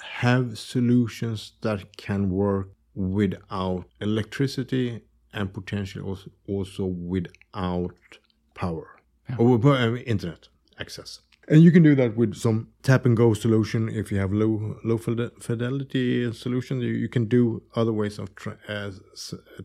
have 0.00 0.58
solutions 0.58 1.52
that 1.62 1.96
can 1.96 2.30
work 2.30 2.68
without 2.94 3.84
electricity 4.00 5.02
and 5.32 5.52
potentially 5.52 6.04
also, 6.04 6.30
also 6.48 6.84
without 6.86 7.94
power 8.54 8.96
yeah. 9.28 9.36
or 9.36 9.96
internet 9.98 10.48
access. 10.80 11.20
And 11.48 11.62
you 11.62 11.70
can 11.70 11.84
do 11.84 11.94
that 11.94 12.16
with 12.16 12.34
some 12.34 12.68
tap 12.82 13.06
and 13.06 13.16
go 13.16 13.32
solution. 13.32 13.88
If 13.88 14.10
you 14.10 14.18
have 14.18 14.32
low 14.32 14.78
low 14.82 14.98
fidelity 14.98 16.32
solution, 16.32 16.80
you, 16.80 17.08
can 17.08 17.26
do 17.26 17.62
other 17.76 17.92
ways 17.92 18.18
of 18.18 18.34
tra- 18.34 18.58
uh, 18.68 18.90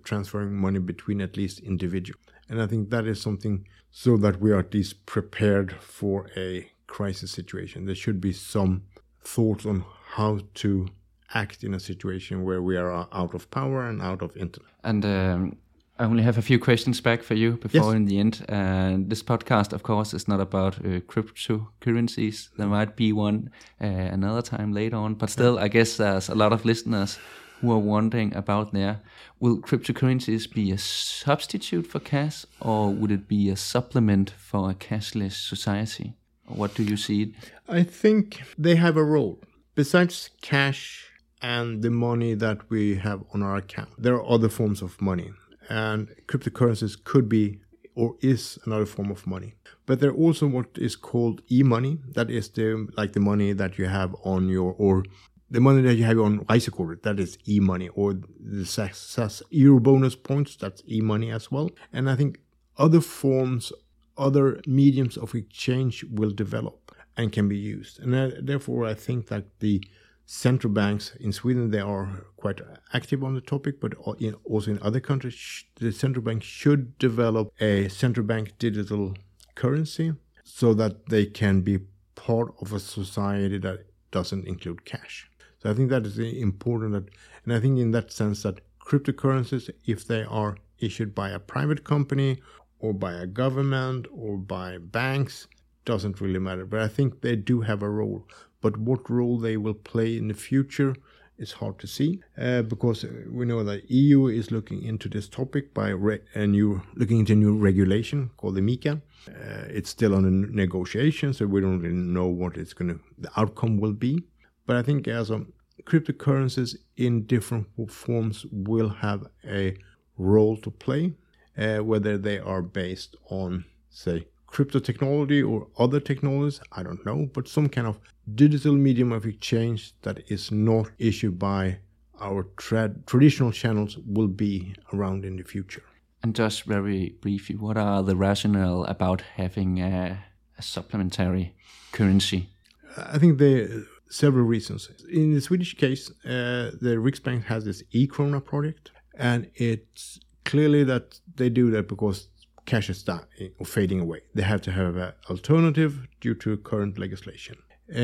transferring 0.03 0.53
money 0.53 0.77
between 0.77 1.21
at 1.21 1.37
least 1.37 1.59
individual. 1.59 2.19
And 2.47 2.61
I 2.61 2.67
think 2.67 2.91
that 2.91 3.07
is 3.07 3.19
something 3.19 3.67
so 3.89 4.15
that 4.17 4.39
we 4.39 4.51
are 4.51 4.59
at 4.59 4.73
least 4.73 5.05
prepared 5.07 5.73
for 5.81 6.29
a 6.37 6.71
crisis 6.85 7.31
situation. 7.31 7.85
There 7.85 7.95
should 7.95 8.21
be 8.21 8.33
some 8.33 8.83
thoughts 9.23 9.65
on 9.65 9.83
how 10.11 10.39
to 10.53 10.87
act 11.33 11.63
in 11.63 11.73
a 11.73 11.79
situation 11.79 12.43
where 12.43 12.61
we 12.61 12.75
are 12.75 12.91
out 12.91 13.33
of 13.33 13.49
power 13.49 13.87
and 13.87 14.01
out 14.01 14.21
of 14.21 14.35
internet. 14.35 14.69
And 14.83 15.05
um, 15.05 15.57
I 15.97 16.03
only 16.03 16.23
have 16.23 16.37
a 16.37 16.41
few 16.41 16.59
questions 16.59 16.99
back 16.99 17.23
for 17.23 17.35
you 17.35 17.53
before 17.53 17.91
yes. 17.91 17.93
in 17.93 18.05
the 18.05 18.19
end. 18.19 18.45
Uh, 18.49 18.97
this 19.07 19.23
podcast, 19.23 19.71
of 19.71 19.83
course, 19.83 20.13
is 20.13 20.27
not 20.27 20.41
about 20.41 20.79
uh, 20.79 20.99
cryptocurrencies. 21.11 22.49
There 22.57 22.67
might 22.67 22.97
be 22.97 23.13
one 23.13 23.51
uh, 23.79 23.87
another 23.87 24.41
time 24.41 24.73
later 24.73 24.97
on, 24.97 25.13
but 25.13 25.29
still, 25.29 25.57
I 25.57 25.69
guess 25.69 25.95
there's 25.95 26.27
a 26.27 26.35
lot 26.35 26.51
of 26.51 26.65
listeners 26.65 27.17
who 27.61 27.71
are 27.71 27.79
wondering 27.79 28.35
about 28.35 28.73
there. 28.73 28.99
Will 29.39 29.57
cryptocurrencies 29.61 30.51
be 30.51 30.71
a 30.71 30.77
substitute 30.77 31.87
for 31.87 31.99
cash, 31.99 32.45
or 32.59 32.89
would 32.89 33.11
it 33.11 33.27
be 33.27 33.49
a 33.49 33.55
supplement 33.55 34.31
for 34.31 34.71
a 34.71 34.73
cashless 34.73 35.33
society? 35.33 36.15
What 36.47 36.73
do 36.73 36.83
you 36.83 36.97
see? 36.97 37.33
I 37.69 37.83
think 37.83 38.41
they 38.57 38.75
have 38.75 38.97
a 38.97 39.03
role. 39.05 39.39
Besides 39.73 40.31
cash 40.41 41.11
and 41.41 41.81
the 41.81 41.89
money 41.89 42.33
that 42.33 42.69
we 42.69 42.95
have 42.95 43.23
on 43.33 43.41
our 43.41 43.55
account, 43.55 43.89
there 43.97 44.15
are 44.15 44.29
other 44.29 44.49
forms 44.49 44.81
of 44.81 45.01
money. 45.01 45.31
And 45.69 46.09
cryptocurrencies 46.27 47.01
could 47.01 47.29
be 47.29 47.59
or 47.95 48.15
is 48.21 48.59
another 48.65 48.85
form 48.85 49.11
of 49.11 49.25
money. 49.25 49.53
But 49.85 49.99
there 49.99 50.11
are 50.11 50.15
also 50.15 50.47
what 50.47 50.67
is 50.75 50.95
called 50.95 51.41
e-money. 51.49 51.99
That 52.15 52.29
is 52.29 52.49
the 52.49 52.87
like 52.97 53.13
the 53.13 53.19
money 53.19 53.53
that 53.53 53.77
you 53.77 53.85
have 53.85 54.15
on 54.23 54.49
your 54.49 54.73
or 54.77 55.03
the 55.49 55.59
money 55.59 55.81
that 55.81 55.95
you 55.95 56.05
have 56.05 56.19
on 56.19 56.45
Rejsekort, 56.45 57.03
that 57.03 57.19
is 57.19 57.37
e-money, 57.45 57.89
or 57.89 58.13
the 58.39 58.65
SAS 58.65 59.43
EuroBonus 59.51 60.21
points, 60.23 60.55
that's 60.55 60.81
e-money 60.87 61.29
as 61.29 61.51
well. 61.51 61.69
And 61.91 62.09
I 62.09 62.15
think 62.15 62.39
other 62.77 63.01
forms 63.01 63.73
other 64.17 64.61
mediums 64.67 65.17
of 65.17 65.33
exchange 65.33 66.03
will 66.03 66.31
develop 66.31 66.80
and 67.17 67.31
can 67.31 67.47
be 67.47 67.57
used. 67.57 67.99
And 67.99 68.15
uh, 68.15 68.31
therefore, 68.41 68.85
I 68.85 68.93
think 68.93 69.27
that 69.27 69.59
the 69.59 69.83
central 70.25 70.71
banks 70.71 71.13
in 71.19 71.33
Sweden 71.33 71.71
they 71.71 71.79
are 71.79 72.25
quite 72.37 72.61
active 72.93 73.23
on 73.23 73.35
the 73.35 73.41
topic, 73.41 73.81
but 73.81 73.93
in, 74.19 74.33
also 74.45 74.71
in 74.71 74.79
other 74.81 74.99
countries, 74.99 75.65
the 75.75 75.91
central 75.91 76.23
bank 76.23 76.41
should 76.43 76.97
develop 76.97 77.51
a 77.59 77.89
central 77.89 78.25
bank 78.25 78.53
digital 78.57 79.13
currency 79.55 80.13
so 80.43 80.73
that 80.73 81.07
they 81.07 81.25
can 81.25 81.61
be 81.61 81.79
part 82.15 82.53
of 82.61 82.71
a 82.71 82.79
society 82.79 83.57
that 83.57 83.85
doesn't 84.11 84.47
include 84.47 84.85
cash. 84.85 85.29
So 85.59 85.69
I 85.69 85.73
think 85.73 85.89
that 85.89 86.05
is 86.05 86.17
important. 86.17 86.93
That, 86.93 87.09
and 87.43 87.53
I 87.53 87.59
think 87.59 87.79
in 87.79 87.91
that 87.91 88.11
sense 88.11 88.43
that 88.43 88.61
cryptocurrencies, 88.79 89.69
if 89.85 90.07
they 90.07 90.23
are 90.23 90.57
issued 90.79 91.13
by 91.13 91.29
a 91.29 91.39
private 91.39 91.83
company 91.83 92.41
or 92.79 92.93
by 92.93 93.13
a 93.13 93.27
government 93.27 94.07
or 94.11 94.37
by 94.37 94.77
banks 94.77 95.47
doesn't 95.85 96.21
really 96.21 96.39
matter. 96.39 96.65
But 96.65 96.81
I 96.81 96.87
think 96.87 97.21
they 97.21 97.35
do 97.35 97.61
have 97.61 97.81
a 97.81 97.89
role. 97.89 98.27
But 98.61 98.77
what 98.77 99.09
role 99.09 99.39
they 99.39 99.57
will 99.57 99.73
play 99.73 100.17
in 100.17 100.27
the 100.27 100.33
future 100.33 100.95
is 101.37 101.53
hard 101.53 101.79
to 101.79 101.87
see 101.87 102.21
uh, 102.37 102.61
because 102.61 103.03
we 103.27 103.45
know 103.45 103.63
that 103.63 103.89
EU 103.89 104.27
is 104.27 104.51
looking 104.51 104.83
into 104.83 105.09
this 105.09 105.27
topic 105.27 105.73
by 105.73 105.95
a 106.35 106.45
new 106.45 106.81
looking 106.95 107.19
into 107.19 107.35
new 107.35 107.57
regulation 107.57 108.29
called 108.37 108.55
the 108.55 108.61
MiCA. 108.61 109.01
Uh, 109.27 109.65
it's 109.67 109.89
still 109.89 110.13
on 110.13 110.25
a 110.25 110.31
negotiation, 110.31 111.33
so 111.33 111.47
we 111.47 111.61
don't 111.61 111.79
really 111.79 111.95
know 111.95 112.27
what 112.27 112.57
it's 112.57 112.73
going 112.73 112.89
to 112.89 112.99
the 113.17 113.31
outcome 113.35 113.77
will 113.77 113.93
be. 113.93 114.23
But 114.67 114.75
I 114.75 114.83
think 114.83 115.07
as 115.07 115.31
a 115.31 115.45
cryptocurrencies 115.83 116.75
in 116.95 117.25
different 117.25 117.67
forms 117.89 118.45
will 118.51 118.89
have 118.89 119.25
a 119.43 119.75
role 120.17 120.57
to 120.57 120.69
play 120.69 121.13
uh, 121.57 121.79
whether 121.79 122.17
they 122.17 122.39
are 122.39 122.61
based 122.61 123.15
on, 123.29 123.65
say, 123.89 124.27
crypto 124.51 124.79
technology 124.79 125.41
or 125.41 125.67
other 125.79 125.99
technologies, 125.99 126.59
I 126.71 126.83
don't 126.83 127.05
know, 127.05 127.29
but 127.33 127.47
some 127.47 127.69
kind 127.69 127.87
of 127.87 127.99
digital 128.35 128.73
medium 128.73 129.11
of 129.11 129.25
exchange 129.25 129.93
that 130.01 130.19
is 130.29 130.51
not 130.51 130.91
issued 130.99 131.39
by 131.39 131.77
our 132.19 132.43
tra- 132.57 132.95
traditional 133.05 133.51
channels 133.51 133.97
will 134.05 134.27
be 134.27 134.75
around 134.93 135.25
in 135.25 135.37
the 135.37 135.43
future. 135.43 135.83
And 136.21 136.35
just 136.35 136.65
very 136.65 137.15
briefly, 137.21 137.55
what 137.55 137.77
are 137.77 138.03
the 138.03 138.15
rationale 138.15 138.83
about 138.83 139.21
having 139.21 139.79
a, 139.79 140.23
a 140.57 140.61
supplementary 140.61 141.55
currency? 141.91 142.49
I 142.95 143.17
think 143.17 143.39
there 143.39 143.63
are 143.63 143.83
several 144.09 144.45
reasons. 144.45 144.89
In 145.09 145.33
the 145.33 145.41
Swedish 145.41 145.75
case, 145.77 146.11
uh, 146.25 146.71
the 146.79 146.97
Riksbank 146.99 147.45
has 147.45 147.65
this 147.65 147.81
e-krona 147.91 148.43
project, 148.43 148.91
and 149.15 149.49
it's 149.55 150.19
clearly 150.43 150.83
that 150.83 151.19
they 151.35 151.49
do 151.49 151.71
that 151.71 151.87
because 151.87 152.27
cash 152.71 152.89
is 152.89 153.03
dying 153.03 153.51
or 153.59 153.65
fading 153.65 153.99
away. 154.05 154.21
They 154.37 154.45
have 154.53 154.61
to 154.67 154.71
have 154.71 154.95
an 155.07 155.11
alternative 155.29 155.93
due 156.23 156.35
to 156.43 156.49
current 156.71 156.97
legislation. 157.05 157.57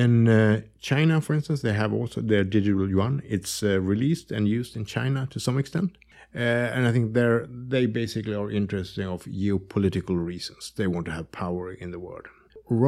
In 0.04 0.14
uh, 0.28 0.62
China, 0.92 1.22
for 1.22 1.34
instance, 1.38 1.60
they 1.62 1.76
have 1.84 1.94
also 2.00 2.20
their 2.20 2.44
digital 2.44 2.90
yuan. 2.90 3.22
It's 3.36 3.64
uh, 3.64 3.80
released 3.94 4.28
and 4.36 4.44
used 4.60 4.76
in 4.80 4.84
China 4.98 5.22
to 5.34 5.40
some 5.40 5.58
extent. 5.64 5.92
Uh, 6.36 6.76
and 6.76 6.82
I 6.90 6.92
think 6.92 7.06
they 7.18 7.28
they 7.76 7.86
basically 8.02 8.36
are 8.42 8.52
interested 8.62 9.06
of 9.16 9.20
geopolitical 9.44 10.18
reasons. 10.32 10.62
They 10.80 10.88
want 10.94 11.06
to 11.10 11.14
have 11.18 11.28
power 11.46 11.66
in 11.84 11.90
the 11.92 12.02
world. 12.08 12.26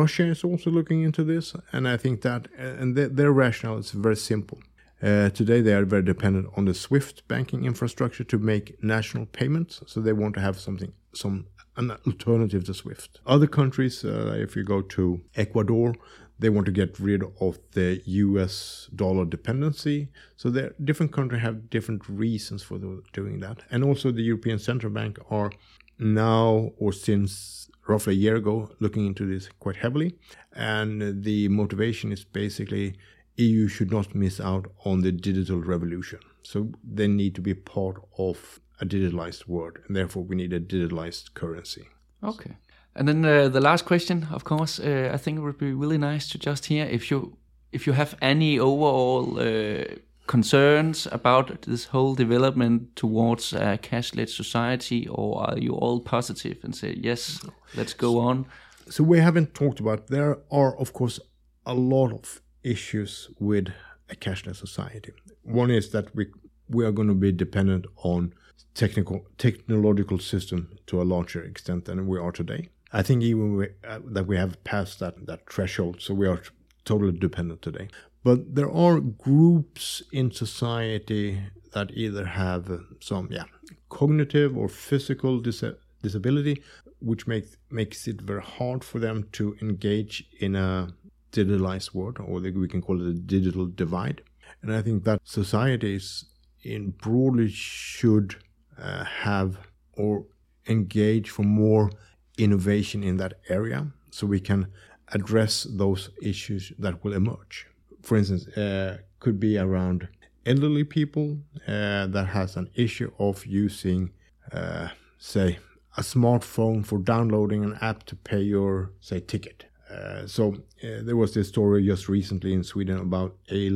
Russia 0.01 0.25
is 0.35 0.43
also 0.49 0.69
looking 0.77 1.01
into 1.07 1.23
this, 1.31 1.45
and 1.75 1.83
I 1.95 1.97
think 2.03 2.15
that 2.27 2.41
uh, 2.63 2.81
and 2.81 2.89
their, 2.97 3.09
their 3.19 3.33
rationale 3.43 3.79
is 3.83 3.91
very 4.07 4.19
simple. 4.33 4.59
Uh, 5.01 5.29
today, 5.39 5.59
they 5.61 5.75
are 5.79 5.85
very 5.95 6.05
dependent 6.13 6.45
on 6.57 6.65
the 6.65 6.73
SWIFT 6.73 7.15
banking 7.33 7.61
infrastructure 7.71 8.25
to 8.25 8.37
make 8.37 8.65
national 8.83 9.25
payments, 9.39 9.73
so 9.91 9.95
they 10.01 10.15
want 10.21 10.33
to 10.37 10.41
have 10.41 10.57
something, 10.67 10.91
some 11.13 11.45
an 11.79 11.91
alternative 12.05 12.65
to 12.65 12.73
SWIFT. 12.73 13.21
Other 13.25 13.47
countries, 13.47 14.03
uh, 14.03 14.35
if 14.37 14.55
you 14.55 14.63
go 14.63 14.81
to 14.81 15.21
Ecuador, 15.35 15.95
they 16.37 16.49
want 16.49 16.65
to 16.65 16.71
get 16.71 16.99
rid 16.99 17.23
of 17.39 17.57
the 17.71 18.01
US 18.05 18.89
dollar 18.95 19.25
dependency. 19.25 20.09
So 20.37 20.49
there, 20.49 20.73
different 20.83 21.11
countries 21.11 21.41
have 21.41 21.69
different 21.69 22.07
reasons 22.07 22.63
for 22.63 22.77
doing 23.13 23.39
that. 23.39 23.63
And 23.71 23.83
also 23.83 24.11
the 24.11 24.21
European 24.21 24.59
Central 24.59 24.91
Bank 24.91 25.19
are 25.29 25.51
now 25.97 26.71
or 26.77 26.93
since 26.93 27.69
roughly 27.87 28.13
a 28.13 28.17
year 28.17 28.35
ago 28.35 28.69
looking 28.79 29.05
into 29.05 29.25
this 29.25 29.49
quite 29.59 29.77
heavily. 29.77 30.17
And 30.53 31.23
the 31.23 31.47
motivation 31.47 32.11
is 32.11 32.23
basically 32.23 32.95
EU 33.37 33.67
should 33.67 33.91
not 33.91 34.13
miss 34.13 34.39
out 34.39 34.67
on 34.85 35.01
the 35.01 35.11
digital 35.11 35.61
revolution. 35.61 36.19
So 36.43 36.71
they 36.83 37.07
need 37.07 37.35
to 37.35 37.41
be 37.41 37.53
part 37.53 37.97
of 38.17 38.59
a 38.81 38.85
digitalized 38.85 39.47
world, 39.47 39.79
and 39.87 39.95
therefore 39.95 40.23
we 40.23 40.35
need 40.35 40.53
a 40.53 40.59
digitalized 40.59 41.33
currency. 41.33 41.87
Okay. 42.23 42.57
And 42.95 43.07
then 43.07 43.23
uh, 43.25 43.47
the 43.47 43.61
last 43.61 43.85
question, 43.85 44.27
of 44.31 44.43
course, 44.43 44.79
uh, 44.79 45.11
I 45.13 45.17
think 45.17 45.37
it 45.37 45.41
would 45.41 45.57
be 45.57 45.73
really 45.73 45.97
nice 45.97 46.27
to 46.29 46.37
just 46.37 46.65
hear 46.65 46.85
if 46.85 47.11
you 47.11 47.37
if 47.71 47.85
you 47.85 47.93
have 47.93 48.15
any 48.21 48.59
overall 48.59 49.39
uh, 49.39 49.83
concerns 50.25 51.07
about 51.11 51.61
this 51.61 51.85
whole 51.85 52.15
development 52.15 52.95
towards 52.95 53.53
a 53.53 53.77
cashless 53.77 54.29
society, 54.29 55.07
or 55.07 55.49
are 55.49 55.57
you 55.57 55.73
all 55.73 55.99
positive 55.99 56.57
and 56.63 56.75
say 56.75 56.95
yes, 57.03 57.39
let's 57.75 57.93
go 57.93 58.19
on? 58.19 58.45
So 58.89 59.03
we 59.03 59.19
haven't 59.19 59.53
talked 59.53 59.79
about. 59.79 60.07
There 60.07 60.37
are, 60.51 60.75
of 60.77 60.93
course, 60.93 61.19
a 61.65 61.73
lot 61.73 62.11
of 62.11 62.41
issues 62.63 63.29
with 63.39 63.67
a 64.09 64.15
cashless 64.15 64.57
society. 64.57 65.13
One 65.43 65.71
is 65.71 65.91
that 65.91 66.15
we 66.15 66.25
we 66.67 66.85
are 66.85 66.91
going 66.91 67.07
to 67.07 67.15
be 67.15 67.31
dependent 67.31 67.85
on 68.03 68.33
technical 68.73 69.25
technological 69.37 70.19
system 70.19 70.77
to 70.87 71.01
a 71.01 71.03
larger 71.03 71.43
extent 71.43 71.85
than 71.85 72.07
we 72.07 72.17
are 72.17 72.31
today. 72.31 72.69
I 72.91 73.03
think 73.03 73.23
even 73.23 73.55
we, 73.55 73.67
uh, 73.87 73.99
that 74.05 74.25
we 74.25 74.37
have 74.37 74.63
passed 74.63 74.99
that 74.99 75.25
that 75.27 75.49
threshold, 75.51 76.01
so 76.01 76.13
we 76.13 76.27
are 76.27 76.41
totally 76.85 77.11
dependent 77.11 77.61
today. 77.61 77.87
But 78.23 78.55
there 78.55 78.71
are 78.71 78.99
groups 78.99 80.01
in 80.11 80.31
society 80.31 81.39
that 81.73 81.91
either 81.91 82.25
have 82.25 82.81
some 82.99 83.29
yeah 83.31 83.45
cognitive 83.89 84.57
or 84.57 84.67
physical 84.67 85.39
dis- 85.39 85.63
disability, 86.01 86.63
which 86.99 87.27
makes 87.27 87.57
makes 87.69 88.07
it 88.07 88.21
very 88.21 88.41
hard 88.41 88.83
for 88.83 88.99
them 88.99 89.27
to 89.33 89.55
engage 89.61 90.25
in 90.39 90.55
a 90.55 90.89
digitalized 91.31 91.93
world, 91.93 92.17
or 92.19 92.39
we 92.39 92.67
can 92.67 92.81
call 92.81 92.99
it 93.01 93.07
a 93.07 93.13
digital 93.13 93.65
divide. 93.67 94.21
And 94.61 94.73
I 94.73 94.81
think 94.81 95.03
that 95.03 95.21
societies 95.23 96.25
in 96.63 96.91
broadly 96.91 97.49
should 97.49 98.35
uh, 98.81 99.03
have 99.03 99.57
or 99.93 100.25
engage 100.67 101.29
for 101.29 101.43
more 101.43 101.89
innovation 102.37 103.03
in 103.03 103.17
that 103.17 103.33
area 103.49 103.87
so 104.11 104.25
we 104.25 104.39
can 104.39 104.67
address 105.09 105.67
those 105.69 106.09
issues 106.21 106.71
that 106.79 107.03
will 107.03 107.13
emerge. 107.13 107.67
For 108.03 108.17
instance, 108.17 108.47
uh, 108.57 108.99
could 109.19 109.39
be 109.39 109.57
around 109.57 110.07
elderly 110.45 110.83
people 110.83 111.37
uh, 111.67 112.07
that 112.07 112.27
has 112.31 112.55
an 112.55 112.69
issue 112.75 113.11
of 113.19 113.45
using, 113.45 114.11
uh, 114.51 114.89
say, 115.17 115.59
a 115.97 116.01
smartphone 116.01 116.85
for 116.85 116.99
downloading 116.99 117.63
an 117.63 117.77
app 117.81 118.03
to 118.05 118.15
pay 118.15 118.39
your, 118.39 118.91
say, 119.01 119.19
ticket. 119.19 119.65
Uh, 119.91 120.25
so 120.27 120.53
uh, 120.83 121.01
there 121.01 121.15
was 121.15 121.33
this 121.33 121.47
story 121.47 121.85
just 121.85 122.07
recently 122.07 122.53
in 122.53 122.63
Sweden 122.63 122.99
about 122.99 123.35
a 123.51 123.69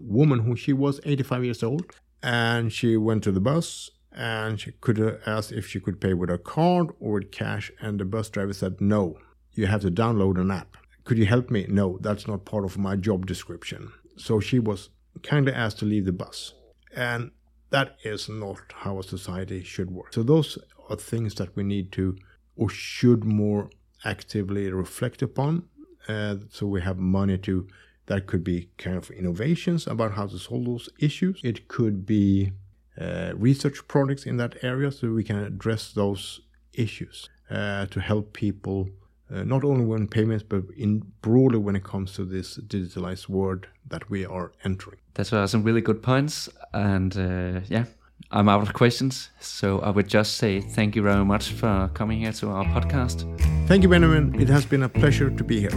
woman 0.00 0.40
who 0.40 0.56
she 0.56 0.72
was 0.72 1.00
85 1.04 1.44
years 1.44 1.62
old 1.62 1.84
and 2.22 2.72
she 2.72 2.96
went 2.96 3.22
to 3.22 3.32
the 3.32 3.40
bus 3.40 3.90
and 4.12 4.60
she 4.60 4.72
could 4.80 5.20
ask 5.26 5.52
if 5.52 5.66
she 5.66 5.80
could 5.80 6.00
pay 6.00 6.14
with 6.14 6.30
a 6.30 6.38
card 6.38 6.88
or 6.98 7.12
with 7.14 7.30
cash 7.30 7.70
and 7.80 8.00
the 8.00 8.04
bus 8.04 8.28
driver 8.28 8.52
said 8.52 8.80
no 8.80 9.16
you 9.52 9.66
have 9.66 9.82
to 9.82 9.90
download 9.90 10.40
an 10.40 10.50
app. 10.50 10.76
Could 11.04 11.18
you 11.18 11.26
help 11.26 11.50
me? 11.50 11.66
No 11.68 11.98
that's 12.00 12.26
not 12.26 12.44
part 12.44 12.64
of 12.64 12.78
my 12.78 12.96
job 12.96 13.26
description. 13.26 13.92
So 14.16 14.40
she 14.40 14.58
was 14.58 14.90
kindly 15.22 15.52
asked 15.52 15.78
to 15.78 15.84
leave 15.84 16.04
the 16.04 16.12
bus. 16.12 16.54
And 16.94 17.30
that 17.70 17.96
is 18.04 18.28
not 18.28 18.60
how 18.74 18.98
a 18.98 19.02
society 19.02 19.62
should 19.62 19.90
work. 19.90 20.12
So 20.12 20.22
those 20.22 20.58
are 20.88 20.96
things 20.96 21.34
that 21.36 21.54
we 21.56 21.62
need 21.62 21.92
to 21.92 22.16
or 22.56 22.68
should 22.68 23.24
more 23.24 23.70
actively 24.04 24.70
reflect 24.72 25.22
upon. 25.22 25.68
Uh, 26.08 26.36
so 26.50 26.66
we 26.66 26.80
have 26.80 26.98
money 26.98 27.38
to 27.38 27.68
that 28.06 28.26
could 28.26 28.42
be 28.42 28.68
kind 28.76 28.96
of 28.96 29.10
innovations 29.10 29.86
about 29.86 30.12
how 30.12 30.26
to 30.26 30.38
solve 30.38 30.64
those 30.64 30.88
issues. 30.98 31.40
It 31.44 31.68
could 31.68 32.04
be 32.04 32.52
uh, 32.98 33.32
research 33.34 33.86
projects 33.88 34.26
in 34.26 34.36
that 34.36 34.62
area 34.62 34.90
so 34.90 35.12
we 35.12 35.24
can 35.24 35.38
address 35.38 35.92
those 35.92 36.40
issues 36.72 37.28
uh, 37.50 37.86
to 37.86 38.00
help 38.00 38.32
people 38.32 38.88
uh, 39.32 39.44
not 39.44 39.64
only 39.64 39.84
when 39.84 40.08
payments 40.08 40.44
but 40.44 40.62
in 40.76 41.02
broadly 41.22 41.58
when 41.58 41.76
it 41.76 41.84
comes 41.84 42.12
to 42.12 42.24
this 42.24 42.58
digitalized 42.58 43.28
world 43.28 43.66
that 43.88 44.08
we 44.10 44.24
are 44.24 44.52
entering 44.64 44.98
that's 45.14 45.32
uh, 45.32 45.46
some 45.46 45.62
really 45.62 45.80
good 45.80 46.02
points 46.02 46.48
and 46.72 47.16
uh, 47.16 47.60
yeah 47.68 47.84
I'm 48.32 48.48
out 48.48 48.62
of 48.62 48.72
questions, 48.74 49.30
so 49.40 49.80
I 49.80 49.90
would 49.90 50.06
just 50.06 50.36
say 50.36 50.60
thank 50.60 50.94
you 50.94 51.02
very 51.02 51.24
much 51.24 51.50
for 51.50 51.90
coming 51.94 52.20
here 52.20 52.32
to 52.32 52.50
our 52.50 52.64
podcast. 52.64 53.26
Thank 53.66 53.82
you, 53.82 53.88
Benjamin. 53.88 54.40
It 54.40 54.48
has 54.48 54.64
been 54.64 54.84
a 54.84 54.88
pleasure 54.88 55.30
to 55.30 55.44
be 55.44 55.58
here. 55.58 55.70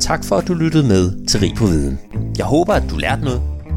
Tak 0.00 0.24
for, 0.24 0.36
at 0.36 0.48
du 0.48 0.54
lyttede 0.54 0.88
med 0.88 1.26
til 1.26 1.40
Rig 1.40 1.54
på 1.56 1.64
Viden. 1.64 1.98
Jeg 2.38 2.46
håber, 2.46 2.74
at 2.74 2.90
du 2.90 2.96
lærte 2.96 3.24
noget, 3.24 3.42